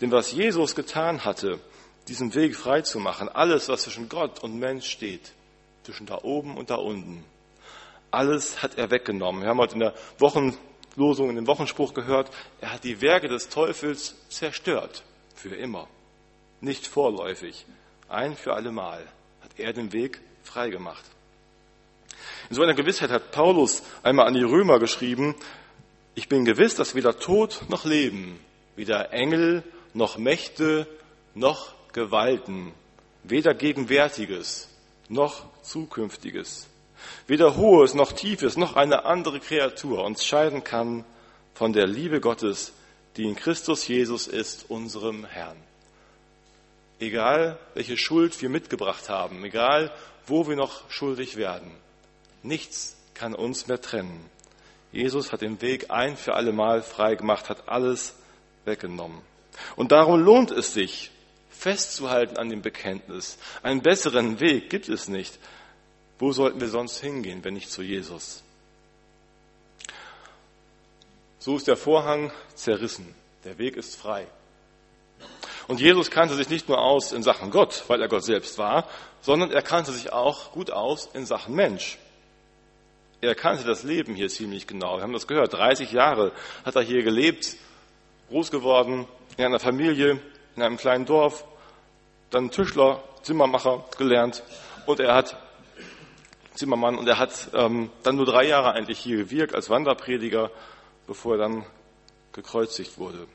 Denn 0.00 0.10
was 0.10 0.32
Jesus 0.32 0.74
getan 0.74 1.24
hatte, 1.24 1.60
diesen 2.08 2.34
Weg 2.34 2.56
frei 2.56 2.82
zu 2.82 3.00
machen, 3.00 3.28
alles, 3.28 3.68
was 3.68 3.82
zwischen 3.82 4.08
Gott 4.08 4.42
und 4.42 4.58
Mensch 4.58 4.88
steht, 4.88 5.32
zwischen 5.82 6.06
da 6.06 6.20
oben 6.22 6.56
und 6.56 6.70
da 6.70 6.76
unten, 6.76 7.24
alles 8.16 8.62
hat 8.62 8.78
er 8.78 8.90
weggenommen. 8.90 9.42
Wir 9.42 9.50
haben 9.50 9.58
heute 9.58 9.74
in 9.74 9.80
der 9.80 9.94
Wochenlosung, 10.18 11.30
in 11.30 11.36
dem 11.36 11.46
Wochenspruch 11.46 11.94
gehört, 11.94 12.30
er 12.60 12.72
hat 12.72 12.84
die 12.84 13.00
Werke 13.00 13.28
des 13.28 13.48
Teufels 13.48 14.16
zerstört, 14.28 15.04
für 15.34 15.54
immer, 15.54 15.86
nicht 16.60 16.86
vorläufig, 16.86 17.66
ein 18.08 18.34
für 18.36 18.54
allemal 18.54 19.04
hat 19.42 19.50
er 19.58 19.72
den 19.72 19.92
Weg 19.92 20.20
frei 20.42 20.70
gemacht. 20.70 21.04
In 22.48 22.56
so 22.56 22.62
einer 22.62 22.74
Gewissheit 22.74 23.10
hat 23.10 23.32
Paulus 23.32 23.82
einmal 24.02 24.26
an 24.26 24.34
die 24.34 24.42
Römer 24.42 24.78
geschrieben, 24.78 25.34
ich 26.14 26.28
bin 26.28 26.46
gewiss, 26.46 26.74
dass 26.74 26.94
weder 26.94 27.18
Tod 27.18 27.62
noch 27.68 27.84
Leben, 27.84 28.40
weder 28.74 29.12
Engel 29.12 29.62
noch 29.92 30.16
Mächte 30.16 30.86
noch 31.34 31.74
Gewalten, 31.92 32.72
weder 33.22 33.52
Gegenwärtiges 33.52 34.68
noch 35.08 35.44
Zukünftiges, 35.62 36.68
weder 37.26 37.56
Hohes 37.56 37.94
noch 37.94 38.12
Tiefes 38.12 38.56
noch 38.56 38.76
eine 38.76 39.04
andere 39.04 39.40
Kreatur 39.40 40.04
uns 40.04 40.24
scheiden 40.24 40.64
kann 40.64 41.04
von 41.54 41.72
der 41.72 41.86
Liebe 41.86 42.20
Gottes, 42.20 42.72
die 43.16 43.24
in 43.24 43.36
Christus 43.36 43.88
Jesus 43.88 44.26
ist, 44.26 44.68
unserem 44.68 45.24
Herrn. 45.24 45.56
Egal, 46.98 47.58
welche 47.74 47.96
Schuld 47.96 48.40
wir 48.40 48.48
mitgebracht 48.48 49.08
haben, 49.08 49.44
egal, 49.44 49.92
wo 50.26 50.48
wir 50.48 50.56
noch 50.56 50.90
schuldig 50.90 51.36
werden, 51.36 51.70
nichts 52.42 52.96
kann 53.14 53.34
uns 53.34 53.66
mehr 53.66 53.80
trennen. 53.80 54.30
Jesus 54.92 55.32
hat 55.32 55.42
den 55.42 55.60
Weg 55.60 55.90
ein 55.90 56.16
für 56.16 56.34
alle 56.34 56.52
Mal 56.52 56.82
frei 56.82 57.14
gemacht, 57.14 57.48
hat 57.48 57.68
alles 57.68 58.14
weggenommen. 58.64 59.20
Und 59.74 59.92
darum 59.92 60.20
lohnt 60.20 60.50
es 60.50 60.72
sich, 60.72 61.10
festzuhalten 61.50 62.36
an 62.36 62.50
dem 62.50 62.62
Bekenntnis. 62.62 63.38
Einen 63.62 63.82
besseren 63.82 64.40
Weg 64.40 64.70
gibt 64.70 64.88
es 64.88 65.08
nicht. 65.08 65.38
Wo 66.18 66.32
sollten 66.32 66.60
wir 66.60 66.68
sonst 66.68 67.00
hingehen, 67.00 67.44
wenn 67.44 67.54
nicht 67.54 67.70
zu 67.70 67.82
Jesus? 67.82 68.42
So 71.38 71.56
ist 71.56 71.68
der 71.68 71.76
Vorhang 71.76 72.32
zerrissen. 72.54 73.14
Der 73.44 73.58
Weg 73.58 73.76
ist 73.76 73.96
frei. 73.96 74.26
Und 75.68 75.80
Jesus 75.80 76.10
kannte 76.10 76.34
sich 76.34 76.48
nicht 76.48 76.68
nur 76.68 76.78
aus 76.78 77.12
in 77.12 77.22
Sachen 77.22 77.50
Gott, 77.50 77.84
weil 77.88 78.00
er 78.00 78.08
Gott 78.08 78.24
selbst 78.24 78.56
war, 78.58 78.88
sondern 79.20 79.50
er 79.50 79.62
kannte 79.62 79.92
sich 79.92 80.12
auch 80.12 80.52
gut 80.52 80.70
aus 80.70 81.08
in 81.12 81.26
Sachen 81.26 81.54
Mensch. 81.54 81.98
Er 83.20 83.34
kannte 83.34 83.64
das 83.64 83.82
Leben 83.82 84.14
hier 84.14 84.28
ziemlich 84.28 84.66
genau. 84.66 84.96
Wir 84.96 85.02
haben 85.02 85.12
das 85.12 85.26
gehört. 85.26 85.52
30 85.52 85.90
Jahre 85.92 86.32
hat 86.64 86.76
er 86.76 86.82
hier 86.82 87.02
gelebt, 87.02 87.56
groß 88.28 88.50
geworden, 88.50 89.06
in 89.36 89.44
einer 89.44 89.58
Familie, 89.58 90.20
in 90.54 90.62
einem 90.62 90.76
kleinen 90.76 91.06
Dorf, 91.06 91.44
dann 92.30 92.50
Tischler, 92.50 93.02
Zimmermacher 93.22 93.84
gelernt 93.98 94.42
und 94.86 95.00
er 95.00 95.14
hat 95.14 95.36
Zimmermann 96.56 96.96
und 96.96 97.06
er 97.08 97.18
hat 97.18 97.50
ähm, 97.54 97.90
dann 98.02 98.16
nur 98.16 98.26
drei 98.26 98.46
Jahre 98.46 98.72
eigentlich 98.72 98.98
hier 98.98 99.16
gewirkt 99.16 99.54
als 99.54 99.70
Wanderprediger, 99.70 100.50
bevor 101.06 101.34
er 101.34 101.38
dann 101.38 101.66
gekreuzigt 102.32 102.98
wurde. 102.98 103.26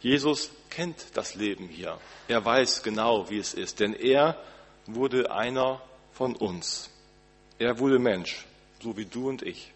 Jesus 0.00 0.50
kennt 0.70 1.16
das 1.16 1.34
Leben 1.34 1.68
hier. 1.68 1.98
Er 2.28 2.44
weiß 2.44 2.82
genau, 2.82 3.30
wie 3.30 3.38
es 3.38 3.54
ist, 3.54 3.80
denn 3.80 3.94
er 3.94 4.36
wurde 4.86 5.30
einer 5.30 5.80
von 6.12 6.36
uns. 6.36 6.90
Er 7.58 7.78
wurde 7.78 7.98
Mensch, 7.98 8.46
so 8.82 8.96
wie 8.96 9.06
du 9.06 9.28
und 9.28 9.42
ich. 9.42 9.72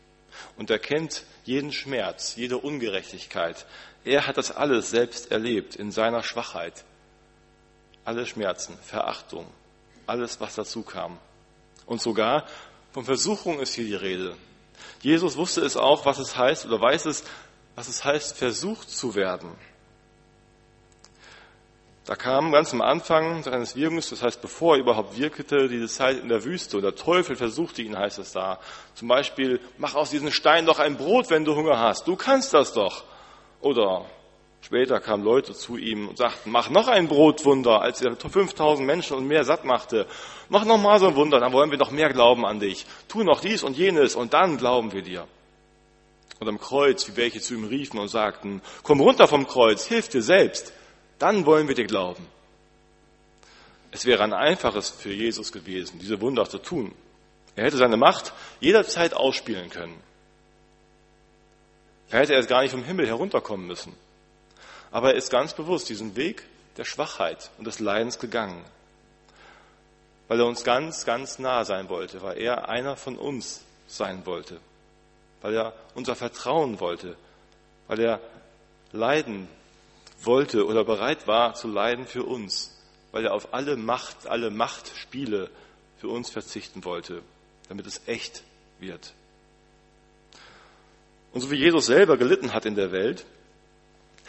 Und 0.57 0.71
er 0.71 0.79
kennt 0.79 1.25
jeden 1.45 1.73
Schmerz, 1.73 2.37
jede 2.37 2.59
Ungerechtigkeit. 2.59 3.67
Er 4.05 4.27
hat 4.27 4.37
das 4.37 4.53
alles 4.53 4.91
selbst 4.91 5.31
erlebt 5.33 5.77
in 5.77 5.91
seiner 5.91 6.23
Schwachheit. 6.23 6.85
Alle 8.05 8.27
Schmerzen, 8.27 8.77
Verachtung, 8.79 9.47
alles, 10.07 10.41
was 10.41 10.55
dazu 10.55 10.83
kam. 10.83 11.19
Und 11.91 12.01
sogar 12.01 12.45
von 12.93 13.05
Versuchung 13.05 13.59
ist 13.59 13.75
hier 13.75 13.85
die 13.85 13.97
Rede. 13.97 14.37
Jesus 15.01 15.37
wusste 15.37 15.63
es 15.63 15.77
auch, 15.77 16.07
was 16.07 16.21
es 16.21 16.37
heißt, 16.37 16.65
oder 16.67 16.81
weiß 16.81 17.07
es, 17.07 17.25
was 17.75 17.89
es 17.89 18.05
heißt, 18.05 18.39
versucht 18.39 18.89
zu 18.89 19.17
werden. 19.17 19.51
Da 22.05 22.15
kam 22.15 22.53
ganz 22.53 22.73
am 22.73 22.81
Anfang 22.81 23.43
seines 23.43 23.75
Wirkens, 23.75 24.09
das 24.09 24.23
heißt, 24.23 24.41
bevor 24.41 24.77
er 24.77 24.83
überhaupt 24.83 25.19
wirkte, 25.19 25.69
diese 25.69 25.89
Zeit 25.89 26.19
in 26.19 26.29
der 26.29 26.45
Wüste 26.45 26.77
und 26.77 26.85
der 26.85 26.95
Teufel 26.95 27.35
versuchte 27.35 27.83
ihn, 27.83 27.99
heißt 27.99 28.21
es 28.21 28.31
da. 28.31 28.61
Zum 28.95 29.09
Beispiel, 29.09 29.59
mach 29.77 29.97
aus 29.97 30.11
diesem 30.11 30.31
Stein 30.31 30.67
doch 30.67 30.79
ein 30.79 30.97
Brot, 30.97 31.29
wenn 31.29 31.45
du 31.45 31.57
Hunger 31.57 31.81
hast. 31.81 32.07
Du 32.07 32.15
kannst 32.15 32.55
das 32.55 32.73
doch. 32.73 33.03
Oder 33.61 34.05
später 34.61 35.01
kamen 35.01 35.25
Leute 35.25 35.55
zu 35.55 35.77
ihm 35.77 36.09
und 36.09 36.19
sagten, 36.19 36.51
mach 36.51 36.71
noch 36.71 36.89
ein 36.89 37.09
Brotwunder, 37.09 37.81
als 37.81 38.03
er 38.03 38.17
5000 38.17 38.87
Menschen 38.87 39.17
und 39.17 39.27
mehr 39.27 39.45
satt 39.45 39.65
machte. 39.65 40.07
Mach 40.49 40.65
noch 40.65 40.79
mal 40.79 40.99
so 40.99 41.09
ein 41.09 41.17
Wunder, 41.17 41.41
dann 41.41 41.53
wollen 41.53 41.71
wir 41.71 41.79
noch 41.79 41.91
mehr 41.91 42.11
glauben 42.11 42.45
an 42.45 42.61
dich. 42.61 42.87
Tu 43.09 43.23
noch 43.23 43.41
dies 43.41 43.63
und 43.63 43.77
jenes 43.77 44.15
und 44.15 44.35
dann 44.35 44.59
glauben 44.59 44.93
wir 44.93 45.03
dir. 45.03 45.27
Und 46.39 46.49
am 46.49 46.59
Kreuz, 46.59 47.07
wie 47.09 47.17
welche 47.17 47.41
zu 47.41 47.55
ihm 47.55 47.65
riefen 47.65 47.99
und 47.99 48.09
sagten, 48.09 48.63
komm 48.83 49.01
runter 49.01 49.29
vom 49.29 49.47
Kreuz, 49.47 49.87
hilf 49.87 50.09
dir 50.09 50.23
selbst 50.23 50.73
dann 51.21 51.47
wollen 51.47 51.69
wir 51.69 51.75
dir 51.77 51.87
glauben. 51.87 52.27
Es 53.93 54.07
wäre 54.07 54.25
ein 54.25 54.33
einfaches 54.33 54.91
für 54.91 55.13
Jesus 55.13 55.53
gewesen, 55.53 55.99
diese 56.01 56.21
Wunder 56.21 56.49
zu 56.49 56.59
tun. 56.59 56.95
Er 57.57 57.65
hätte 57.67 57.77
seine 57.77 57.97
Macht 57.97 58.33
jederzeit 58.61 59.15
ausspielen 59.15 59.69
können. 59.69 60.01
Er 62.09 62.21
hätte 62.21 62.33
erst 62.33 62.49
gar 62.49 62.63
nicht 62.63 62.73
vom 62.73 62.85
Himmel 62.85 63.07
herunterkommen 63.07 63.67
müssen. 63.67 63.95
Aber 64.91 65.13
er 65.13 65.17
ist 65.17 65.31
ganz 65.31 65.55
bewusst 65.55 65.89
diesen 65.89 66.17
Weg 66.17 66.45
der 66.77 66.85
Schwachheit 66.85 67.51
und 67.59 67.67
des 67.67 67.79
Leidens 67.79 68.19
gegangen. 68.19 68.65
Weil 70.29 70.41
er 70.41 70.47
uns 70.47 70.65
ganz, 70.65 71.05
ganz 71.05 71.39
nah 71.39 71.65
sein 71.65 71.89
wollte, 71.89 72.23
weil 72.23 72.39
er 72.39 72.69
einer 72.69 72.97
von 72.97 73.17
uns 73.17 73.63
sein 73.87 74.25
wollte. 74.27 74.61
Weil 75.41 75.55
er 75.55 75.75
unser 75.95 76.15
Vertrauen 76.15 76.81
wollte. 76.81 77.17
Weil 77.89 78.01
er 78.01 78.21
leiden 78.93 79.49
wollte 80.23 80.67
oder 80.67 80.85
bereit 80.85 81.27
war 81.27 81.55
zu 81.55 81.69
leiden 81.69 82.07
für 82.07 82.25
uns. 82.25 82.77
Weil 83.13 83.25
er 83.25 83.35
auf 83.35 83.53
alle 83.55 83.77
Macht, 83.77 84.27
alle 84.27 84.51
Machtspiele 84.51 85.51
für 85.99 86.09
uns 86.09 86.31
verzichten 86.31 86.85
wollte, 86.85 87.23
damit 87.69 87.87
es 87.87 88.01
echt 88.07 88.43
wird. 88.79 89.13
Und 91.33 91.41
so 91.43 91.51
wie 91.51 91.57
Jesus 91.57 91.87
selber 91.87 92.17
gelitten 92.17 92.55
hat 92.55 92.67
in 92.67 92.75
der 92.75 92.91
Welt, 92.91 93.25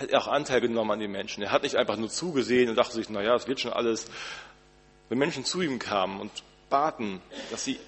hat 0.01 0.09
er 0.09 0.21
auch 0.21 0.27
Anteil 0.27 0.61
genommen 0.61 0.91
an 0.91 0.99
den 0.99 1.11
Menschen. 1.11 1.43
Er 1.43 1.51
hat 1.51 1.63
nicht 1.63 1.75
einfach 1.75 1.97
nur 1.97 2.09
zugesehen 2.09 2.69
und 2.69 2.75
dachte 2.75 2.93
sich, 2.93 3.09
naja, 3.09 3.35
es 3.35 3.47
wird 3.47 3.59
schon 3.59 3.73
alles. 3.73 4.07
Wenn 5.09 5.17
Menschen 5.17 5.45
zu 5.45 5.61
ihm 5.61 5.79
kamen 5.79 6.19
und 6.19 6.31
baten, 6.69 7.21
dass 7.49 7.65
sie 7.65 7.79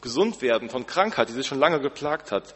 gesund 0.00 0.40
werden 0.40 0.70
von 0.70 0.86
Krankheit, 0.86 1.28
die 1.28 1.32
sie 1.32 1.44
schon 1.44 1.58
lange 1.58 1.80
geplagt 1.80 2.32
hat, 2.32 2.54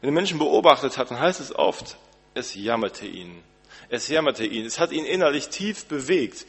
wenn 0.00 0.10
er 0.10 0.14
Menschen 0.14 0.38
beobachtet 0.38 0.96
hat, 0.96 1.10
dann 1.10 1.18
heißt 1.18 1.40
es 1.40 1.54
oft, 1.54 1.96
es 2.34 2.54
jammerte 2.54 3.06
ihn. 3.06 3.42
Es 3.88 4.08
jammerte 4.08 4.46
ihn. 4.46 4.64
Es 4.64 4.78
hat 4.78 4.92
ihn 4.92 5.04
innerlich 5.04 5.48
tief 5.48 5.86
bewegt. 5.86 6.46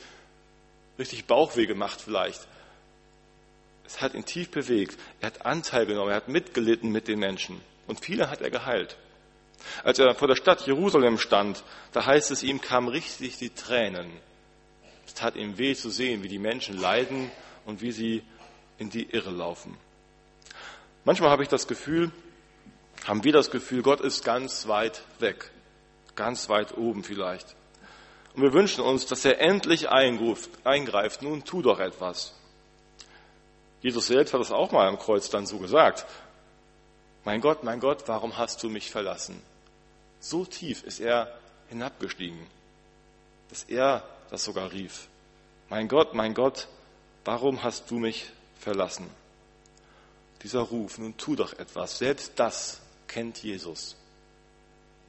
Richtig 0.97 1.25
Bauchweh 1.25 1.65
gemacht 1.65 2.01
vielleicht. 2.01 2.47
Es 3.85 4.01
hat 4.01 4.13
ihn 4.13 4.25
tief 4.25 4.51
bewegt. 4.51 4.99
Er 5.19 5.27
hat 5.27 5.45
Anteil 5.45 5.85
genommen. 5.85 6.11
Er 6.11 6.17
hat 6.17 6.27
mitgelitten 6.27 6.91
mit 6.91 7.07
den 7.07 7.19
Menschen. 7.19 7.59
Und 7.87 8.05
viele 8.05 8.29
hat 8.29 8.41
er 8.41 8.51
geheilt. 8.51 8.97
Als 9.83 9.99
er 9.99 10.13
vor 10.15 10.27
der 10.27 10.35
Stadt 10.35 10.65
Jerusalem 10.65 11.17
stand, 11.17 11.63
da 11.91 12.05
heißt 12.05 12.31
es, 12.31 12.43
ihm 12.43 12.61
kamen 12.61 12.87
richtig 12.87 13.37
die 13.37 13.49
Tränen. 13.49 14.11
Es 15.05 15.13
tat 15.13 15.35
ihm 15.35 15.57
weh 15.57 15.75
zu 15.75 15.89
sehen, 15.89 16.23
wie 16.23 16.27
die 16.27 16.39
Menschen 16.39 16.77
leiden 16.77 17.31
und 17.65 17.81
wie 17.81 17.91
sie 17.91 18.23
in 18.77 18.89
die 18.89 19.09
Irre 19.09 19.31
laufen. 19.31 19.77
Manchmal 21.03 21.29
habe 21.29 21.43
ich 21.43 21.49
das 21.49 21.67
Gefühl, 21.67 22.11
haben 23.05 23.23
wir 23.23 23.33
das 23.33 23.51
Gefühl, 23.51 23.81
Gott 23.81 24.01
ist 24.01 24.23
ganz 24.23 24.67
weit 24.67 25.01
weg, 25.19 25.51
ganz 26.15 26.49
weit 26.49 26.77
oben 26.77 27.03
vielleicht. 27.03 27.55
Und 28.35 28.43
wir 28.43 28.53
wünschen 28.53 28.83
uns, 28.83 29.05
dass 29.05 29.25
er 29.25 29.41
endlich 29.41 29.89
eingreift. 29.89 31.21
Nun 31.21 31.43
tu 31.43 31.61
doch 31.61 31.79
etwas. 31.79 32.35
Jesus 33.81 34.07
selbst 34.07 34.33
hat 34.33 34.41
es 34.41 34.51
auch 34.51 34.71
mal 34.71 34.87
am 34.87 34.99
Kreuz 34.99 35.29
dann 35.29 35.45
so 35.45 35.57
gesagt. 35.57 36.05
Mein 37.25 37.41
Gott, 37.41 37.63
mein 37.63 37.79
Gott, 37.79 38.03
warum 38.07 38.37
hast 38.37 38.63
du 38.63 38.69
mich 38.69 38.89
verlassen? 38.89 39.41
So 40.19 40.45
tief 40.45 40.83
ist 40.83 40.99
er 40.99 41.33
hinabgestiegen, 41.69 42.39
dass 43.49 43.63
er 43.63 44.03
das 44.29 44.43
sogar 44.43 44.71
rief. 44.71 45.07
Mein 45.69 45.87
Gott, 45.87 46.13
mein 46.13 46.33
Gott, 46.33 46.67
warum 47.25 47.63
hast 47.63 47.91
du 47.91 47.99
mich 47.99 48.25
verlassen? 48.59 49.09
Dieser 50.43 50.61
Ruf, 50.61 50.97
nun 50.97 51.17
tu 51.17 51.35
doch 51.35 51.53
etwas. 51.53 51.97
Selbst 51.97 52.33
das 52.37 52.81
kennt 53.07 53.43
Jesus. 53.43 53.95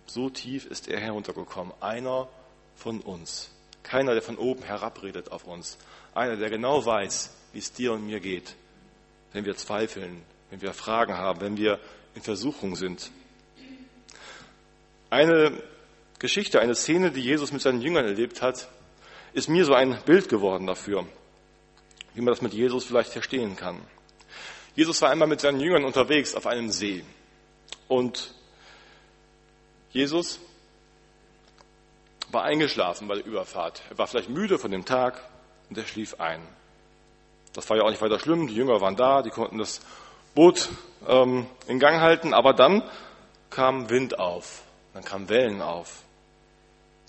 So 0.07 0.29
tief 0.29 0.67
ist 0.67 0.88
er 0.88 1.00
heruntergekommen. 1.00 1.73
Einer 1.81 2.29
von 2.75 3.00
uns. 3.00 3.50
Keiner, 3.85 4.12
der 4.12 4.23
von 4.23 4.37
oben 4.37 4.62
herabredet 4.62 5.31
auf 5.31 5.45
uns. 5.45 5.79
Einer, 6.14 6.37
der 6.37 6.50
genau 6.50 6.85
weiß, 6.85 7.31
wie 7.52 7.59
es 7.59 7.73
dir 7.73 7.93
und 7.93 8.07
mir 8.07 8.21
geht, 8.21 8.57
wenn 9.33 9.45
wir 9.45 9.57
zweifeln, 9.57 10.23
wenn 10.50 10.61
wir 10.61 10.75
Fragen 10.75 11.17
haben, 11.17 11.40
wenn 11.40 11.57
wir 11.57 11.79
in 12.14 12.23
Versuchung 12.23 12.76
sind. 12.76 13.11
Eine 15.08 15.63
Geschichte, 16.19 16.61
eine 16.61 16.75
Szene, 16.75 17.11
die 17.11 17.23
Jesus 17.23 17.52
mit 17.52 17.63
seinen 17.63 17.80
Jüngern 17.80 18.04
erlebt 18.04 18.43
hat, 18.43 18.69
ist 19.32 19.49
mir 19.49 19.65
so 19.65 19.75
ein 19.75 19.99
Bild 20.04 20.28
geworden 20.28 20.67
dafür, 20.67 21.06
wie 22.15 22.21
man 22.21 22.32
das 22.32 22.43
mit 22.43 22.52
Jesus 22.52 22.84
vielleicht 22.84 23.11
verstehen 23.11 23.56
kann. 23.56 23.80
Jesus 24.75 25.00
war 25.02 25.11
einmal 25.11 25.28
mit 25.28 25.41
seinen 25.41 25.61
Jüngern 25.61 25.84
unterwegs 25.84 26.34
auf 26.34 26.47
einem 26.47 26.71
See. 26.71 27.04
Und 27.89 28.34
Jesus 29.91 30.39
war 32.30 32.45
eingeschlafen 32.45 33.08
bei 33.08 33.17
der 33.17 33.26
Überfahrt. 33.26 33.82
Er 33.91 33.99
war 33.99 34.06
vielleicht 34.06 34.28
müde 34.28 34.58
von 34.58 34.71
dem 34.71 34.84
Tag 34.84 35.21
und 35.69 35.76
er 35.76 35.84
schlief 35.84 36.21
ein. 36.21 36.41
Das 37.52 37.69
war 37.69 37.76
ja 37.76 37.82
auch 37.82 37.91
nicht 37.91 38.00
weiter 38.00 38.21
schlimm. 38.21 38.47
Die 38.47 38.54
Jünger 38.54 38.80
waren 38.80 38.95
da, 38.95 39.23
die 39.23 39.30
konnten 39.30 39.58
das 39.58 39.80
Boot 40.34 40.69
ähm, 41.08 41.47
in 41.66 41.78
Gang 41.78 42.00
halten, 42.00 42.34
aber 42.34 42.52
dann 42.52 42.82
kam 43.50 43.90
Wind 43.90 44.19
auf. 44.19 44.62
Dann 44.95 45.04
kamen 45.04 45.28
Wellen 45.28 45.62
auf. 45.62 46.02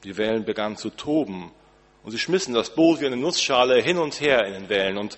Die 0.03 0.17
Wellen 0.17 0.45
begannen 0.45 0.77
zu 0.77 0.89
toben. 0.89 1.51
Und 2.03 2.11
sie 2.11 2.19
schmissen 2.19 2.53
das 2.53 2.73
Boot 2.73 3.01
wie 3.01 3.05
eine 3.05 3.17
Nussschale 3.17 3.81
hin 3.81 3.97
und 3.97 4.19
her 4.19 4.45
in 4.45 4.53
den 4.53 4.69
Wellen. 4.69 4.97
Und 4.97 5.17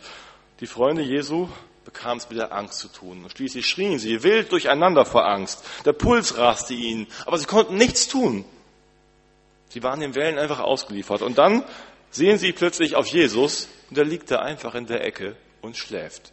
die 0.60 0.68
Freunde 0.68 1.02
Jesu 1.02 1.48
bekamen 1.86 2.18
es 2.18 2.30
mit 2.30 2.38
der 2.38 2.52
Angst 2.52 2.80
zu 2.80 2.88
tun. 2.90 3.24
Und 3.24 3.32
schließlich 3.32 3.68
schrien 3.68 4.00
sie 4.00 4.24
wild 4.24 4.52
durcheinander 4.52 5.06
vor 5.06 5.26
Angst. 5.26 5.64
Der 5.86 5.94
Puls 5.94 6.38
raste 6.38 6.74
ihnen, 6.74 7.08
aber 7.26 7.38
sie 7.38 7.46
konnten 7.46 7.76
nichts 7.76 8.08
tun. 8.08 8.46
Sie 9.70 9.82
waren 9.82 10.02
den 10.02 10.16
Wellen 10.16 10.38
einfach 10.38 10.60
ausgeliefert. 10.60 11.22
Und 11.22 11.38
dann 11.38 11.64
sehen 12.12 12.38
sie 12.38 12.52
plötzlich 12.52 12.96
auf 12.96 13.08
Jesus 13.08 13.70
und 13.90 13.98
er 13.98 14.06
liegt 14.06 14.30
da 14.30 14.40
einfach 14.40 14.76
in 14.76 14.86
der 14.86 15.04
Ecke 15.06 15.36
und 15.62 15.78
schläft. 15.78 16.33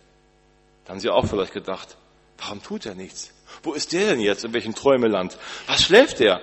Da 0.84 0.92
haben 0.92 1.00
sie 1.00 1.10
auch 1.10 1.26
vielleicht 1.26 1.52
gedacht, 1.52 1.96
warum 2.38 2.62
tut 2.62 2.86
er 2.86 2.94
nichts? 2.94 3.32
Wo 3.62 3.72
ist 3.72 3.92
der 3.92 4.06
denn 4.10 4.20
jetzt? 4.20 4.44
In 4.44 4.52
welchem 4.52 4.74
Träumeland? 4.74 5.36
Was 5.66 5.82
schläft 5.82 6.20
er? 6.20 6.40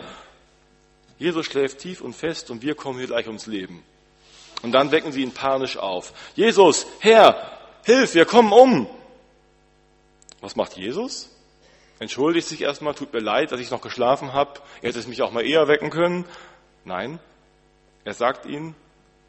Jesus 1.18 1.46
schläft 1.46 1.80
tief 1.80 2.02
und 2.02 2.14
fest 2.14 2.52
und 2.52 2.62
wir 2.62 2.76
kommen 2.76 3.00
hier 3.00 3.08
gleich 3.08 3.28
ums 3.28 3.48
Leben. 3.48 3.84
Und 4.62 4.72
dann 4.72 4.92
wecken 4.92 5.12
sie 5.12 5.24
ihn 5.24 5.34
panisch 5.34 5.78
auf. 5.78 6.14
Jesus, 6.36 6.88
Herr, 7.00 7.60
hilf, 7.86 8.14
wir 8.14 8.26
kommen 8.26 8.52
um. 8.52 8.88
Was 10.42 10.56
macht 10.56 10.78
Jesus? 10.78 11.30
Entschuldigt 12.00 12.48
sich 12.48 12.62
erstmal, 12.62 12.94
tut 12.94 13.14
mir 13.14 13.20
leid, 13.20 13.52
dass 13.52 13.60
ich 13.60 13.72
noch 13.72 13.82
geschlafen 13.82 14.34
habe. 14.34 14.60
Er 14.82 14.90
hätte 14.90 15.00
es 15.00 15.08
mich 15.08 15.22
auch 15.24 15.32
mal 15.32 15.46
eher 15.46 15.68
wecken 15.68 15.90
können. 15.90 16.26
Nein, 16.86 17.20
er 18.04 18.14
sagt 18.14 18.46
ihnen, 18.46 18.76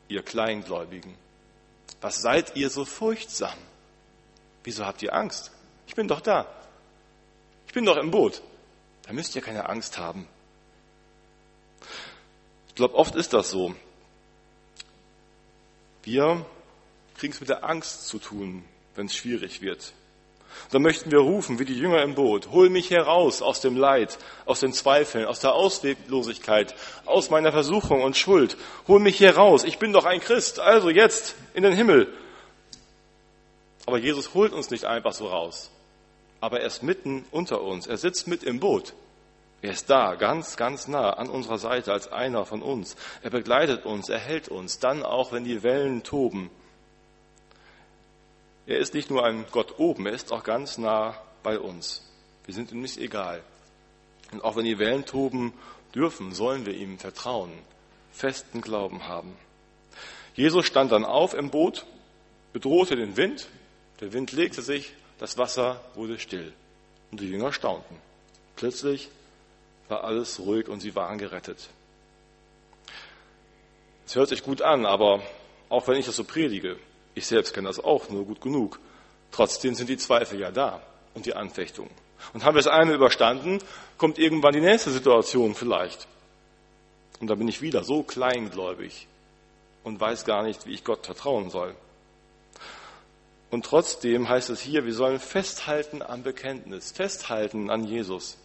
ihr 0.08 0.22
Kleingläubigen, 0.22 1.14
was 2.00 2.20
seid 2.20 2.56
ihr 2.56 2.70
so 2.70 2.84
furchtsam? 2.84 3.56
Wieso 4.68 4.84
habt 4.84 5.02
ihr 5.02 5.14
Angst? 5.14 5.50
Ich 5.86 5.94
bin 5.94 6.08
doch 6.08 6.20
da. 6.20 6.46
Ich 7.66 7.72
bin 7.72 7.86
doch 7.86 7.96
im 7.96 8.10
Boot. 8.10 8.42
Da 9.06 9.14
müsst 9.14 9.34
ihr 9.34 9.40
keine 9.40 9.66
Angst 9.66 9.96
haben. 9.96 10.28
Ich 12.68 12.74
glaube, 12.74 12.94
oft 12.94 13.14
ist 13.14 13.32
das 13.32 13.48
so. 13.48 13.74
Wir 16.02 16.44
kriegen 17.16 17.32
es 17.32 17.40
mit 17.40 17.48
der 17.48 17.64
Angst 17.64 18.08
zu 18.08 18.18
tun, 18.18 18.62
wenn 18.94 19.06
es 19.06 19.16
schwierig 19.16 19.62
wird. 19.62 19.94
dann 20.70 20.82
möchten 20.82 21.10
wir 21.10 21.20
rufen, 21.20 21.58
wie 21.58 21.64
die 21.64 21.78
Jünger 21.78 22.02
im 22.02 22.14
Boot, 22.14 22.50
hol 22.50 22.68
mich 22.68 22.90
heraus 22.90 23.40
aus 23.40 23.62
dem 23.62 23.74
Leid, 23.74 24.18
aus 24.44 24.60
den 24.60 24.74
Zweifeln, 24.74 25.24
aus 25.24 25.40
der 25.40 25.54
Ausweglosigkeit, 25.54 26.74
aus 27.06 27.30
meiner 27.30 27.52
Versuchung 27.52 28.02
und 28.02 28.18
Schuld. 28.18 28.58
Hol 28.86 29.00
mich 29.00 29.18
heraus, 29.18 29.64
ich 29.64 29.78
bin 29.78 29.94
doch 29.94 30.04
ein 30.04 30.20
Christ, 30.20 30.60
also 30.60 30.90
jetzt 30.90 31.36
in 31.54 31.62
den 31.62 31.72
Himmel. 31.72 32.12
Aber 33.88 33.98
Jesus 33.98 34.34
holt 34.34 34.52
uns 34.52 34.70
nicht 34.70 34.84
einfach 34.84 35.12
so 35.12 35.26
raus 35.26 35.72
aber 36.40 36.60
er 36.60 36.66
ist 36.66 36.82
mitten 36.82 37.24
unter 37.30 37.62
uns. 37.62 37.86
Er 37.86 37.96
sitzt 37.96 38.28
mit 38.28 38.42
im 38.42 38.60
Boot. 38.60 38.94
Er 39.60 39.72
ist 39.72 39.90
da, 39.90 40.14
ganz, 40.14 40.56
ganz 40.56 40.86
nah 40.86 41.10
an 41.10 41.28
unserer 41.28 41.58
Seite 41.58 41.92
als 41.92 42.10
einer 42.12 42.44
von 42.44 42.62
uns. 42.62 42.96
Er 43.22 43.30
begleitet 43.30 43.84
uns, 43.86 44.08
er 44.08 44.20
hält 44.20 44.48
uns, 44.48 44.78
dann 44.78 45.02
auch, 45.02 45.32
wenn 45.32 45.42
die 45.42 45.64
Wellen 45.64 46.04
toben. 46.04 46.50
Er 48.66 48.78
ist 48.78 48.94
nicht 48.94 49.10
nur 49.10 49.24
ein 49.24 49.46
Gott 49.50 49.78
oben, 49.78 50.06
er 50.06 50.12
ist 50.12 50.30
auch 50.30 50.44
ganz 50.44 50.78
nah 50.78 51.16
bei 51.42 51.58
uns. 51.58 52.08
Wir 52.44 52.54
sind 52.54 52.70
ihm 52.70 52.82
nicht 52.82 52.98
egal. 52.98 53.42
Und 54.30 54.44
auch 54.44 54.54
wenn 54.54 54.64
die 54.64 54.78
Wellen 54.78 55.06
toben 55.06 55.54
dürfen, 55.92 56.34
sollen 56.34 56.64
wir 56.64 56.74
ihm 56.74 56.98
vertrauen, 56.98 57.50
festen 58.12 58.60
Glauben 58.60 59.08
haben. 59.08 59.34
Jesus 60.34 60.66
stand 60.66 60.92
dann 60.92 61.04
auf 61.04 61.34
im 61.34 61.50
Boot, 61.50 61.84
bedrohte 62.52 62.94
den 62.94 63.16
Wind, 63.16 63.48
der 64.00 64.12
Wind 64.12 64.32
legte 64.32 64.62
sich, 64.62 64.92
das 65.18 65.38
Wasser 65.38 65.80
wurde 65.94 66.18
still 66.18 66.52
und 67.10 67.20
die 67.20 67.28
Jünger 67.28 67.52
staunten. 67.52 67.96
Plötzlich 68.56 69.08
war 69.88 70.04
alles 70.04 70.38
ruhig 70.40 70.68
und 70.68 70.80
sie 70.80 70.94
waren 70.94 71.18
gerettet. 71.18 71.68
Es 74.06 74.14
hört 74.14 74.28
sich 74.28 74.42
gut 74.42 74.62
an, 74.62 74.86
aber 74.86 75.22
auch 75.68 75.86
wenn 75.88 75.96
ich 75.96 76.06
das 76.06 76.16
so 76.16 76.24
predige, 76.24 76.78
ich 77.14 77.26
selbst 77.26 77.52
kenne 77.52 77.68
das 77.68 77.78
auch 77.78 78.08
nur 78.08 78.24
gut 78.24 78.40
genug, 78.40 78.78
trotzdem 79.32 79.74
sind 79.74 79.88
die 79.88 79.96
Zweifel 79.96 80.40
ja 80.40 80.50
da 80.50 80.82
und 81.14 81.26
die 81.26 81.34
Anfechtungen. 81.34 81.90
Und 82.32 82.44
haben 82.44 82.54
wir 82.54 82.62
das 82.62 82.72
eine 82.72 82.94
überstanden, 82.94 83.58
kommt 83.96 84.18
irgendwann 84.18 84.54
die 84.54 84.60
nächste 84.60 84.90
Situation 84.90 85.54
vielleicht. 85.54 86.06
Und 87.20 87.28
da 87.28 87.34
bin 87.34 87.48
ich 87.48 87.62
wieder 87.62 87.84
so 87.84 88.02
kleingläubig 88.02 89.06
und 89.84 90.00
weiß 90.00 90.24
gar 90.24 90.42
nicht, 90.42 90.66
wie 90.66 90.72
ich 90.72 90.84
Gott 90.84 91.04
vertrauen 91.06 91.50
soll. 91.50 91.74
Und 93.50 93.64
trotzdem 93.64 94.28
heißt 94.28 94.50
es 94.50 94.60
hier, 94.60 94.84
wir 94.84 94.92
sollen 94.92 95.20
festhalten 95.20 96.02
am 96.02 96.22
Bekenntnis, 96.22 96.92
festhalten 96.92 97.70
an 97.70 97.84
Jesus, 97.84 98.36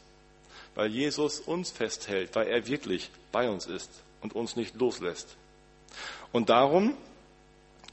weil 0.75 0.89
Jesus 0.89 1.39
uns 1.41 1.71
festhält, 1.71 2.35
weil 2.35 2.47
er 2.47 2.67
wirklich 2.67 3.09
bei 3.31 3.49
uns 3.49 3.65
ist 3.65 3.89
und 4.21 4.33
uns 4.33 4.55
nicht 4.55 4.75
loslässt. 4.75 5.35
Und 6.31 6.49
darum 6.49 6.95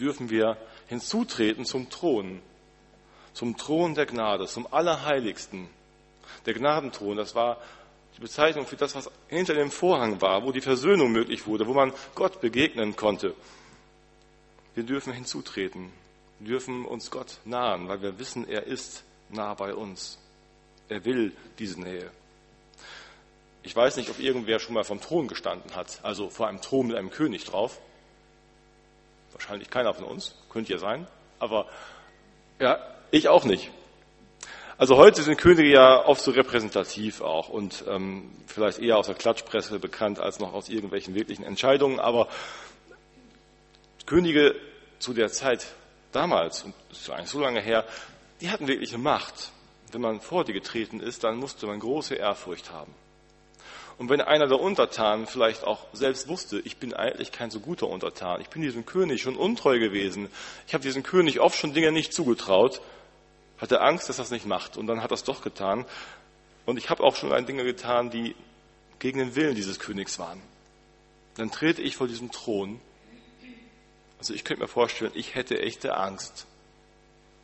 dürfen 0.01 0.31
wir 0.31 0.57
hinzutreten 0.89 1.65
zum 1.65 1.91
Thron, 1.91 2.41
zum 3.33 3.57
Thron 3.57 3.95
der 3.95 4.07
Gnade, 4.07 4.47
zum 4.47 4.73
Allerheiligsten. 4.73 5.69
Der 6.47 6.55
Gnadenthron, 6.55 7.17
das 7.17 7.35
war 7.35 7.59
die 8.17 8.21
Bezeichnung 8.21 8.67
für 8.67 8.77
das, 8.77 8.95
was 8.95 9.11
hinter 9.29 9.55
dem 9.55 9.71
Vorhang 9.71 10.21
war, 10.21 10.45
wo 10.45 10.53
die 10.53 10.61
Versöhnung 10.61 11.13
möglich 11.13 11.47
wurde, 11.47 11.67
wo 11.67 11.75
man 11.75 11.93
Gott 12.15 12.41
begegnen 12.41 12.97
konnte. 12.97 13.35
Wir 14.75 14.85
dürfen 14.85 15.13
hinzutreten, 15.13 15.93
dürfen 16.41 16.85
uns 16.85 17.11
Gott 17.11 17.39
nahen, 17.45 17.89
weil 17.89 18.03
wir 18.03 18.19
wissen, 18.19 18.49
er 18.49 18.67
ist 18.67 19.05
nah 19.29 19.55
bei 19.55 19.75
uns. 19.75 20.19
Er 20.89 21.05
will 21.05 21.33
diese 21.59 21.81
Nähe. 21.81 22.11
Ich 23.63 23.77
weiß 23.77 23.97
nicht, 23.97 24.09
ob 24.11 24.19
irgendwer 24.19 24.59
schon 24.59 24.75
mal 24.75 24.85
vom 24.85 25.01
Thron 25.01 25.29
gestanden 25.29 25.77
hat, 25.77 26.01
also 26.03 26.31
vor 26.31 26.49
einem 26.49 26.61
Thron 26.61 26.89
mit 26.89 26.97
einem 26.97 27.11
König 27.11 27.45
drauf. 27.45 27.79
Wahrscheinlich 29.33 29.71
keiner 29.71 29.95
von 29.95 30.05
uns, 30.05 30.35
könnte 30.49 30.73
ja 30.73 30.79
sein, 30.79 31.07
aber 31.39 31.67
ja, 32.59 32.79
ich 33.11 33.29
auch 33.29 33.45
nicht. 33.45 33.71
Also 34.79 34.97
heute 34.97 35.23
sind 35.23 35.37
Könige 35.37 35.71
ja 35.71 36.07
oft 36.07 36.23
so 36.23 36.31
repräsentativ 36.31 37.21
auch 37.21 37.51
und 37.51 37.85
ähm, 37.87 38.33
vielleicht 38.47 38.79
eher 38.79 38.97
aus 38.97 39.07
der 39.07 39.15
Klatschpresse 39.15 39.79
bekannt 39.79 40.19
als 40.19 40.39
noch 40.39 40.55
aus 40.55 40.71
irgendwelchen 40.71 41.15
wirklichen 41.15 41.45
Entscheidungen, 41.45 42.01
aber 42.01 42.29
Könige 44.07 44.57
zu 44.99 45.13
der 45.13 45.29
Zeit 45.29 45.67
damals, 46.13 46.63
und 46.63 46.75
das 46.89 47.01
ist 47.01 47.11
eigentlich 47.11 47.31
so 47.31 47.41
lange 47.41 47.61
her, 47.61 47.85
die 48.41 48.51
hatten 48.51 48.67
wirkliche 48.67 48.99
Macht. 48.99 49.53
Wenn 49.93 50.01
man 50.01 50.21
vor 50.21 50.45
die 50.45 50.53
getreten 50.53 51.01
ist, 51.01 51.25
dann 51.25 51.37
musste 51.37 51.67
man 51.67 51.81
große 51.81 52.15
Ehrfurcht 52.15 52.71
haben. 52.71 52.95
Und 53.99 54.09
wenn 54.09 54.23
einer 54.23 54.47
der 54.47 54.61
Untertanen 54.61 55.27
vielleicht 55.27 55.65
auch 55.65 55.87
selbst 55.93 56.27
wusste, 56.29 56.61
ich 56.61 56.79
bin 56.79 56.95
eigentlich 56.95 57.33
kein 57.33 57.51
so 57.51 57.61
guter 57.61 57.87
Untertan, 57.89 58.41
ich 58.41 58.49
bin 58.49 58.63
diesem 58.63 58.87
König 58.87 59.21
schon 59.21 59.37
untreu 59.37 59.79
gewesen, 59.79 60.29
ich 60.67 60.73
habe 60.73 60.83
diesem 60.83 61.03
König 61.03 61.41
oft 61.41 61.59
schon 61.59 61.75
Dinge 61.75 61.93
nicht 61.93 62.15
zugetraut, 62.15 62.81
hat 63.59 63.73
er 63.73 63.83
Angst, 63.83 64.09
dass 64.09 64.19
er 64.19 64.25
es 64.25 64.31
nicht 64.31 64.47
macht. 64.47 64.77
Und 64.77 64.87
dann 64.87 65.03
hat 65.03 65.11
er 65.11 65.17
es 65.17 65.25
doch 65.25 65.43
getan. 65.43 65.85
Und 66.65 66.79
ich 66.79 66.89
habe 66.89 67.03
auch 67.03 67.15
schon 67.15 67.45
Dinge 67.45 67.65
getan, 67.65 68.11
die 68.11 68.35
gegen 68.99 69.19
den 69.19 69.37
Willen 69.37 69.55
dieses 69.55 69.79
Königs 69.79 70.19
waren. 70.19 70.41
Dann 71.37 71.51
trete 71.51 71.83
ich 71.83 71.97
vor 71.97 72.09
diesem 72.09 72.31
Thron. 72.31 72.81
Also 74.21 74.35
ich 74.35 74.45
könnte 74.45 74.63
mir 74.63 74.69
vorstellen, 74.69 75.13
ich 75.15 75.35
hätte 75.35 75.59
echte 75.61 75.97
Angst. 75.97 76.47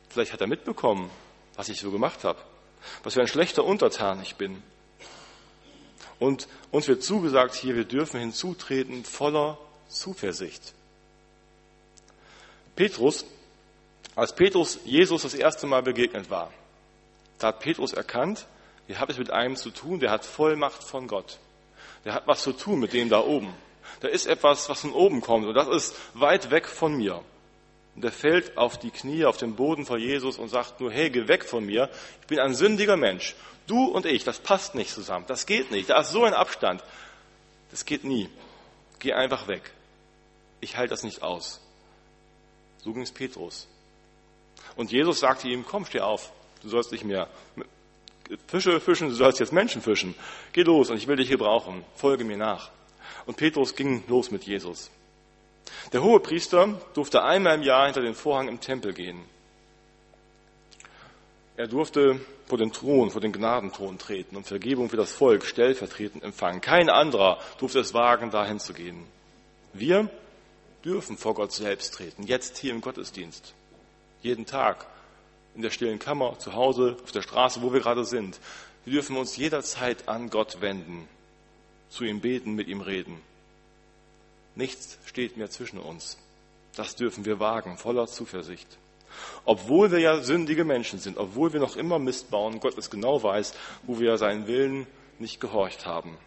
Vielleicht 0.09 0.31
hat 0.31 0.41
er 0.41 0.47
mitbekommen, 0.47 1.09
was 1.55 1.69
ich 1.69 1.79
so 1.79 1.89
gemacht 1.89 2.23
habe. 2.23 2.39
Was 3.03 3.15
für 3.15 3.21
ein 3.21 3.27
schlechter 3.27 3.65
Untertan 3.65 4.21
ich 4.21 4.35
bin. 4.35 4.61
Und 6.19 6.47
uns 6.69 6.87
wird 6.87 7.01
zugesagt 7.01 7.55
hier, 7.55 7.75
wir 7.75 7.85
dürfen 7.85 8.19
hinzutreten 8.19 9.03
voller 9.03 9.57
Zuversicht. 9.89 10.73
Petrus 12.75 13.25
als 14.15 14.35
Petrus 14.35 14.79
Jesus 14.85 15.23
das 15.23 15.33
erste 15.33 15.65
Mal 15.65 15.81
begegnet 15.81 16.29
war, 16.29 16.51
da 17.39 17.47
hat 17.47 17.59
Petrus 17.59 17.93
erkannt, 17.93 18.45
wir 18.85 18.99
haben 18.99 19.11
es 19.11 19.17
mit 19.17 19.31
einem 19.31 19.55
zu 19.55 19.71
tun, 19.71 19.99
der 19.99 20.11
hat 20.11 20.25
Vollmacht 20.25 20.83
von 20.83 21.07
Gott. 21.07 21.39
Der 22.05 22.13
hat 22.13 22.27
was 22.27 22.43
zu 22.43 22.51
tun 22.53 22.79
mit 22.79 22.93
dem 22.93 23.09
da 23.09 23.19
oben. 23.19 23.53
Da 23.99 24.07
ist 24.07 24.27
etwas, 24.27 24.69
was 24.69 24.81
von 24.81 24.93
oben 24.93 25.21
kommt 25.21 25.47
und 25.47 25.53
das 25.53 25.67
ist 25.67 25.95
weit 26.13 26.51
weg 26.51 26.67
von 26.67 26.95
mir. 26.95 27.21
Und 27.95 28.05
er 28.05 28.11
fällt 28.11 28.57
auf 28.57 28.77
die 28.77 28.91
Knie, 28.91 29.25
auf 29.25 29.37
den 29.37 29.55
Boden 29.55 29.85
vor 29.85 29.97
Jesus 29.97 30.37
und 30.37 30.49
sagt 30.49 30.79
nur, 30.79 30.91
hey, 30.91 31.09
geh 31.09 31.27
weg 31.27 31.45
von 31.45 31.65
mir. 31.65 31.89
Ich 32.21 32.27
bin 32.27 32.39
ein 32.39 32.53
sündiger 32.53 32.95
Mensch. 32.95 33.35
Du 33.65 33.85
und 33.85 34.05
ich, 34.05 34.23
das 34.23 34.37
passt 34.39 34.75
nicht 34.75 34.91
zusammen. 34.91 35.25
Das 35.27 35.47
geht 35.47 35.71
nicht. 35.71 35.89
Da 35.89 36.01
ist 36.01 36.11
so 36.11 36.23
ein 36.23 36.35
Abstand. 36.35 36.83
Das 37.71 37.85
geht 37.85 38.03
nie. 38.03 38.29
Geh 38.99 39.13
einfach 39.13 39.47
weg. 39.47 39.71
Ich 40.61 40.77
halte 40.77 40.91
das 40.91 41.03
nicht 41.03 41.23
aus. 41.23 41.59
So 42.83 42.93
ging 42.93 43.01
es 43.01 43.11
Petrus. 43.11 43.67
Und 44.75 44.91
Jesus 44.91 45.19
sagte 45.19 45.47
ihm, 45.47 45.65
komm, 45.65 45.85
steh 45.85 46.01
auf, 46.01 46.31
du 46.61 46.69
sollst 46.69 46.91
nicht 46.91 47.03
mehr 47.03 47.27
Fische 48.47 48.79
fischen, 48.79 49.09
du 49.09 49.15
sollst 49.15 49.39
jetzt 49.39 49.53
Menschen 49.53 49.81
fischen. 49.81 50.13
Geh 50.53 50.63
los 50.63 50.89
und 50.89 50.97
ich 50.97 51.07
will 51.07 51.15
dich 51.15 51.29
hier 51.29 51.37
brauchen, 51.37 51.83
folge 51.95 52.23
mir 52.23 52.37
nach. 52.37 52.69
Und 53.27 53.37
Petrus 53.37 53.75
ging 53.75 54.03
los 54.07 54.31
mit 54.31 54.45
Jesus. 54.45 54.89
Der 55.93 56.01
hohe 56.01 56.19
Priester 56.19 56.81
durfte 56.95 57.23
einmal 57.23 57.55
im 57.55 57.61
Jahr 57.61 57.85
hinter 57.85 58.01
den 58.01 58.15
Vorhang 58.15 58.47
im 58.47 58.59
Tempel 58.59 58.93
gehen. 58.93 59.21
Er 61.55 61.67
durfte 61.67 62.19
vor 62.47 62.57
den 62.57 62.71
Thron, 62.71 63.11
vor 63.11 63.21
den 63.21 63.33
Gnadenthron 63.33 63.99
treten 63.99 64.35
und 64.35 64.47
Vergebung 64.47 64.89
für 64.89 64.97
das 64.97 65.11
Volk 65.11 65.45
stellvertretend 65.45 66.23
empfangen. 66.23 66.61
Kein 66.61 66.89
anderer 66.89 67.39
durfte 67.59 67.79
es 67.79 67.93
wagen, 67.93 68.31
dahin 68.31 68.59
zu 68.59 68.73
gehen. 68.73 69.05
Wir 69.73 70.09
dürfen 70.83 71.17
vor 71.17 71.35
Gott 71.35 71.51
selbst 71.51 71.93
treten, 71.93 72.23
jetzt 72.23 72.57
hier 72.57 72.71
im 72.71 72.81
Gottesdienst 72.81 73.53
jeden 74.21 74.45
Tag, 74.45 74.85
in 75.55 75.61
der 75.61 75.69
stillen 75.69 75.99
Kammer, 75.99 76.37
zu 76.39 76.53
Hause, 76.53 76.97
auf 77.03 77.11
der 77.11 77.21
Straße, 77.21 77.61
wo 77.61 77.73
wir 77.73 77.79
gerade 77.79 78.05
sind. 78.05 78.39
Wir 78.85 78.93
dürfen 78.93 79.17
uns 79.17 79.37
jederzeit 79.37 80.07
an 80.07 80.29
Gott 80.29 80.61
wenden, 80.61 81.07
zu 81.89 82.03
ihm 82.03 82.19
beten, 82.19 82.53
mit 82.53 82.67
ihm 82.67 82.81
reden. 82.81 83.19
Nichts 84.55 84.97
steht 85.05 85.37
mehr 85.37 85.49
zwischen 85.49 85.79
uns. 85.79 86.17
Das 86.75 86.95
dürfen 86.95 87.25
wir 87.25 87.39
wagen, 87.39 87.77
voller 87.77 88.07
Zuversicht. 88.07 88.67
Obwohl 89.45 89.91
wir 89.91 89.99
ja 89.99 90.19
sündige 90.21 90.63
Menschen 90.63 90.99
sind, 90.99 91.17
obwohl 91.17 91.53
wir 91.53 91.59
noch 91.59 91.75
immer 91.75 91.99
Mist 91.99 92.29
bauen, 92.29 92.59
Gott 92.59 92.77
es 92.77 92.89
genau 92.89 93.21
weiß, 93.23 93.53
wo 93.83 93.99
wir 93.99 94.17
seinen 94.17 94.47
Willen 94.47 94.85
nicht 95.19 95.39
gehorcht 95.39 95.85
haben. 95.85 96.17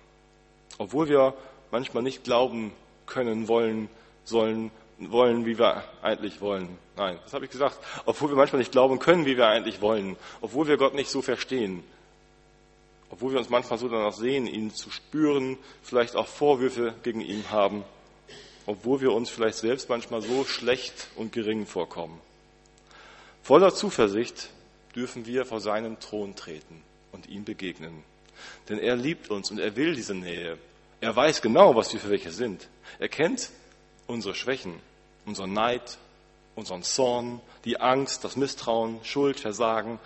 Obwohl 0.79 1.09
wir 1.09 1.35
manchmal 1.71 2.03
nicht 2.03 2.25
glauben 2.25 2.73
können, 3.07 3.49
wollen, 3.49 3.89
sollen, 4.25 4.71
wollen, 4.99 5.47
wie 5.47 5.59
wir 5.59 5.85
eigentlich 6.03 6.41
wollen. 6.41 6.79
Nein, 6.97 7.19
das 7.25 7.33
habe 7.33 7.45
ich 7.45 7.51
gesagt. 7.51 7.79
Obwohl 8.07 8.31
wir 8.31 8.37
manchmal 8.37 8.59
nicht 8.59 8.73
glauben 8.73 8.99
können, 8.99 9.27
wie 9.27 9.37
wir 9.37 9.47
eigentlich 9.47 9.81
wollen. 9.81 10.17
Obwohl 10.41 10.67
wir 10.67 10.77
Gott 10.77 10.95
nicht 10.95 11.11
so 11.11 11.23
verstehen. 11.23 11.83
Obwohl 13.11 13.33
wir 13.33 13.39
uns 13.39 13.51
manchmal 13.51 13.79
so 13.79 13.89
danach 13.89 14.13
sehen, 14.13 14.47
ihn 14.47 14.73
zu 14.73 14.91
spüren, 14.91 15.59
vielleicht 15.83 16.17
auch 16.17 16.29
Vorwürfe 16.29 16.95
gegen 17.03 17.21
ihn 17.21 17.51
haben. 17.51 17.85
Obwohl 18.67 19.01
wir 19.01 19.13
uns 19.13 19.31
vielleicht 19.31 19.59
selbst 19.59 19.89
manchmal 19.89 20.23
so 20.23 20.45
schlecht 20.45 21.09
und 21.17 21.33
gering 21.33 21.67
vorkommen. 21.67 22.21
Voller 23.43 23.75
Zuversicht 23.75 24.51
dürfen 24.95 25.27
wir 25.27 25.45
vor 25.45 25.61
seinen 25.61 25.99
Thron 25.99 26.37
treten 26.37 26.83
und 27.13 27.29
ihm 27.29 27.45
begegnen. 27.45 28.05
Denn 28.69 28.79
er 28.79 28.97
liebt 28.97 29.31
uns 29.31 29.51
und 29.51 29.59
er 29.59 29.75
will 29.77 29.95
diese 29.95 30.15
Nähe. 30.15 30.59
Er 31.01 31.17
weiß 31.17 31.43
genau, 31.43 31.75
was 31.75 31.93
wir 31.93 32.01
für 32.01 32.11
welche 32.11 32.31
sind. 32.31 32.69
Er 32.99 33.09
kennt 33.09 33.51
unsere 34.07 34.35
Schwächen 34.35 34.75
unseren 35.27 35.53
Neid, 35.53 35.99
unseren 36.57 36.83
Zorn, 36.83 37.41
die 37.65 37.81
Angst, 37.81 38.25
das 38.25 38.37
Misstrauen, 38.37 38.99
Schuld, 39.05 39.41
Versagen. 39.41 39.99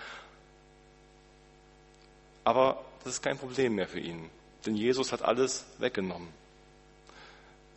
Aber 2.45 2.85
das 3.05 3.15
ist 3.15 3.23
kein 3.23 3.39
Problem 3.39 3.75
mehr 3.75 3.87
für 3.87 4.01
ihn, 4.01 4.31
denn 4.67 4.75
Jesus 4.75 5.13
hat 5.13 5.23
alles 5.23 5.67
weggenommen. 5.79 6.29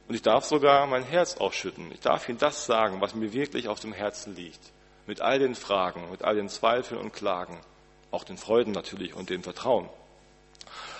Und 0.07 0.15
ich 0.15 0.21
darf 0.21 0.45
sogar 0.45 0.87
mein 0.87 1.03
Herz 1.03 1.35
ausschütten. 1.35 1.91
Ich 1.91 1.99
darf 1.99 2.29
ihm 2.29 2.37
das 2.37 2.65
sagen, 2.65 3.01
was 3.01 3.13
mir 3.13 3.33
wirklich 3.33 3.67
auf 3.67 3.81
dem 3.81 3.91
Herzen 3.91 4.35
liegt. 4.35 4.61
Mit 5.05 5.19
all 5.21 5.37
den 5.37 5.53
Fragen, 5.53 6.09
mit 6.11 6.23
all 6.23 6.35
den 6.35 6.47
Zweifeln 6.47 7.01
und 7.01 7.13
Klagen. 7.13 7.59
Auch 8.09 8.23
den 8.23 8.37
Freuden 8.37 8.71
natürlich 8.71 9.13
und 9.13 9.29
dem 9.29 9.43
Vertrauen. 9.43 9.89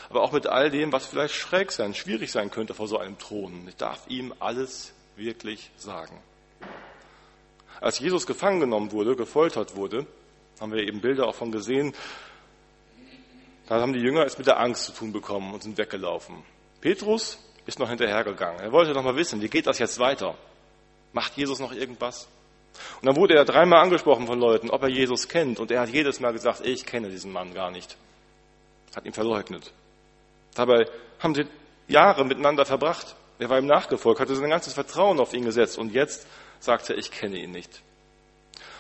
Aber 0.10 0.22
auch 0.22 0.34
mit 0.34 0.48
all 0.48 0.70
dem, 0.70 0.92
was 0.92 1.06
vielleicht 1.06 1.36
schräg 1.36 1.72
sein, 1.72 1.94
schwierig 1.94 2.32
sein 2.32 2.52
könnte 2.52 2.74
vor 2.74 2.88
so 2.88 2.98
einem 2.98 3.18
Thron. 3.18 3.66
Ich 3.68 3.78
darf 3.78 4.08
ihm 4.08 4.34
alles 4.40 4.94
wirklich 5.16 5.72
sagen. 5.78 6.22
Als 7.80 8.00
Jesus 8.00 8.26
gefangen 8.26 8.60
genommen 8.60 8.92
wurde, 8.92 9.16
gefoltert 9.16 9.76
wurde, 9.76 10.06
haben 10.60 10.72
wir 10.72 10.84
eben 10.84 11.02
Bilder 11.02 11.28
auch 11.28 11.36
von 11.36 11.52
gesehen, 11.52 11.94
da 13.68 13.82
haben 13.82 13.94
die 13.94 14.00
Jünger 14.00 14.26
es 14.26 14.38
mit 14.38 14.48
der 14.48 14.60
Angst 14.60 14.86
zu 14.86 14.92
tun 14.94 15.12
bekommen 15.12 15.54
und 15.54 15.62
sind 15.62 15.78
weggelaufen. 15.78 16.44
Petrus 16.82 17.38
ist 17.66 17.80
noch 17.80 17.90
hinterhergegangen. 17.90 18.62
Er 18.62 18.72
wollte 18.72 18.94
noch 18.94 19.04
mal 19.04 19.16
wissen, 19.16 19.42
wie 19.42 19.50
geht 19.50 19.68
das 19.68 19.78
jetzt 19.80 20.00
weiter? 20.00 20.36
Macht 21.12 21.36
Jesus 21.36 21.60
noch 21.60 21.74
irgendwas? 21.74 22.28
Und 23.02 23.08
dann 23.08 23.16
wurde 23.16 23.36
er 23.36 23.44
dreimal 23.44 23.82
angesprochen 23.82 24.28
von 24.28 24.40
Leuten, 24.40 24.70
ob 24.70 24.84
er 24.84 24.90
Jesus 24.90 25.28
kennt. 25.28 25.60
Und 25.60 25.72
er 25.72 25.82
hat 25.82 25.90
jedes 25.90 26.20
Mal 26.20 26.32
gesagt, 26.32 26.66
ich 26.66 26.86
kenne 26.86 27.10
diesen 27.10 27.32
Mann 27.32 27.54
gar 27.54 27.72
nicht. 27.72 27.98
Hat 28.96 29.06
ihn 29.06 29.14
verleugnet. 29.14 29.74
Dabei 30.56 30.86
haben 31.20 31.36
sie 31.36 31.46
Jahre 31.88 32.26
miteinander 32.26 32.66
verbracht. 32.66 33.16
Er 33.40 33.50
war 33.50 33.60
ihm 33.60 33.68
nachgefolgt, 33.68 34.20
hatte 34.20 34.36
sein 34.36 34.50
ganzes 34.50 34.74
Vertrauen 34.74 35.20
auf 35.20 35.34
ihn 35.34 35.44
gesetzt. 35.44 35.78
Und 35.78 35.94
jetzt 35.94 36.26
sagt 36.60 36.90
er, 36.90 36.98
ich 36.98 37.12
kenne 37.12 37.38
ihn 37.38 37.52
nicht. 37.52 37.82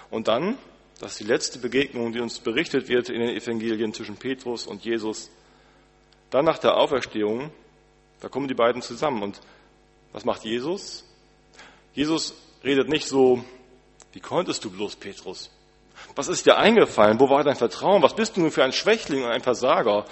Und 0.10 0.28
dann, 0.28 0.58
das 0.99 1.12
ist 1.12 1.19
die 1.19 1.25
letzte 1.25 1.60
Begegnung, 1.60 2.12
die 2.12 2.19
uns 2.19 2.39
berichtet 2.39 2.88
wird 2.88 3.10
in 3.10 3.19
den 3.19 3.36
Evangelien 3.36 3.93
zwischen 3.93 4.17
Petrus 4.17 4.65
und 4.65 4.83
Jesus. 4.83 5.29
Dann 6.31 6.45
nach 6.45 6.57
der 6.57 6.75
Auferstehung, 6.75 7.51
da 8.19 8.29
kommen 8.29 8.47
die 8.47 8.55
beiden 8.55 8.81
zusammen. 8.81 9.21
Und 9.21 9.39
was 10.12 10.25
macht 10.25 10.43
Jesus? 10.43 11.05
Jesus 11.93 12.33
redet 12.63 12.89
nicht 12.89 13.07
so, 13.07 13.43
wie 14.13 14.19
konntest 14.19 14.65
du 14.65 14.71
bloß, 14.71 14.95
Petrus? 14.95 15.51
Was 16.15 16.27
ist 16.27 16.45
dir 16.45 16.57
eingefallen? 16.57 17.19
Wo 17.19 17.29
war 17.29 17.43
dein 17.43 17.55
Vertrauen? 17.55 18.01
Was 18.01 18.15
bist 18.15 18.36
du 18.36 18.41
nun 18.41 18.51
für 18.51 18.63
ein 18.63 18.73
Schwächling 18.73 19.23
und 19.23 19.29
ein 19.29 19.41
Versager? 19.41 20.05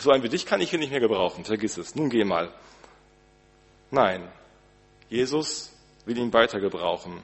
So 0.00 0.10
ein 0.10 0.22
wie 0.22 0.28
dich 0.28 0.44
kann 0.44 0.60
ich 0.60 0.70
hier 0.70 0.78
nicht 0.78 0.90
mehr 0.90 1.00
gebrauchen. 1.00 1.44
Vergiss 1.44 1.78
es. 1.78 1.94
Nun 1.94 2.10
geh 2.10 2.24
mal. 2.24 2.52
Nein. 3.90 4.28
Jesus 5.08 5.72
will 6.04 6.18
ihn 6.18 6.32
weiter 6.32 6.60
gebrauchen. 6.60 7.22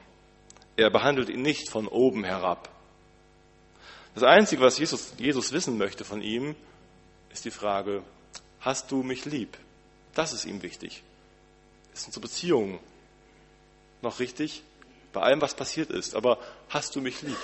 Er 0.77 0.89
behandelt 0.89 1.29
ihn 1.29 1.41
nicht 1.41 1.69
von 1.69 1.87
oben 1.87 2.23
herab. 2.23 2.70
Das 4.13 4.23
Einzige, 4.23 4.61
was 4.61 4.77
Jesus, 4.77 5.13
Jesus 5.17 5.51
wissen 5.51 5.77
möchte 5.77 6.03
von 6.03 6.21
ihm, 6.21 6.55
ist 7.31 7.45
die 7.45 7.51
Frage, 7.51 8.03
hast 8.59 8.91
du 8.91 9.03
mich 9.03 9.25
lieb? 9.25 9.57
Das 10.13 10.33
ist 10.33 10.45
ihm 10.45 10.61
wichtig. 10.61 11.03
Ist 11.93 12.07
unsere 12.07 12.21
Beziehung 12.21 12.79
noch 14.01 14.19
richtig? 14.19 14.63
Bei 15.13 15.21
allem, 15.21 15.41
was 15.41 15.55
passiert 15.55 15.89
ist. 15.89 16.15
Aber 16.15 16.39
hast 16.69 16.95
du 16.95 17.01
mich 17.01 17.21
lieb? 17.21 17.37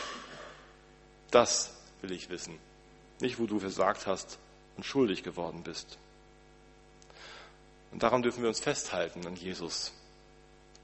Das 1.32 1.74
will 2.02 2.12
ich 2.12 2.30
wissen. 2.30 2.58
Nicht, 3.20 3.40
wo 3.40 3.46
du 3.46 3.60
versagt 3.60 4.08
hast 4.08 4.38
und 4.76 4.86
schuldig 4.86 5.24
geworden 5.24 5.64
bist. 5.64 5.98
Und 7.92 8.04
daran 8.04 8.22
dürfen 8.22 8.42
wir 8.42 8.50
uns 8.50 8.60
festhalten 8.60 9.26
an 9.26 9.36
Jesus. 9.36 9.94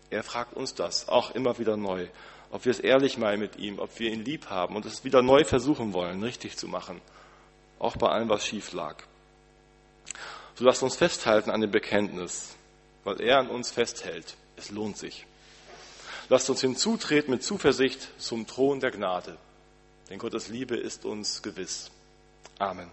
Er 0.09 0.23
fragt 0.23 0.53
uns 0.53 0.73
das 0.73 1.07
auch 1.09 1.31
immer 1.31 1.57
wieder 1.59 1.77
neu, 1.77 2.07
ob 2.53 2.65
wir 2.65 2.71
es 2.71 2.79
ehrlich 2.79 3.17
meinen 3.17 3.39
mit 3.39 3.55
ihm, 3.55 3.79
ob 3.79 3.97
wir 3.99 4.11
ihn 4.11 4.23
lieb 4.23 4.51
haben 4.51 4.75
und 4.75 4.85
es 4.85 5.03
wieder 5.03 5.23
neu 5.23 5.43
versuchen 5.43 5.91
wollen, 5.91 6.21
richtig 6.21 6.55
zu 6.55 6.67
machen. 6.67 7.01
Auch 7.79 7.97
bei 7.97 8.07
allem, 8.07 8.29
was 8.29 8.45
schief 8.45 8.73
lag. 8.73 8.95
So 10.53 10.63
lasst 10.63 10.83
uns 10.83 10.95
festhalten 10.95 11.49
an 11.49 11.61
dem 11.61 11.71
Bekenntnis, 11.71 12.55
weil 13.05 13.19
er 13.21 13.39
an 13.39 13.49
uns 13.49 13.71
festhält. 13.71 14.35
Es 14.55 14.69
lohnt 14.69 14.99
sich. 14.99 15.25
Lasst 16.29 16.47
uns 16.47 16.61
hinzutreten 16.61 17.31
mit 17.33 17.43
Zuversicht 17.43 18.07
zum 18.19 18.45
Thron 18.45 18.79
der 18.79 18.91
Gnade. 18.91 19.35
Denn 20.11 20.19
Gottes 20.19 20.47
Liebe 20.47 20.77
ist 20.77 21.05
uns 21.05 21.41
gewiss. 21.41 21.89
Amen. 22.59 22.91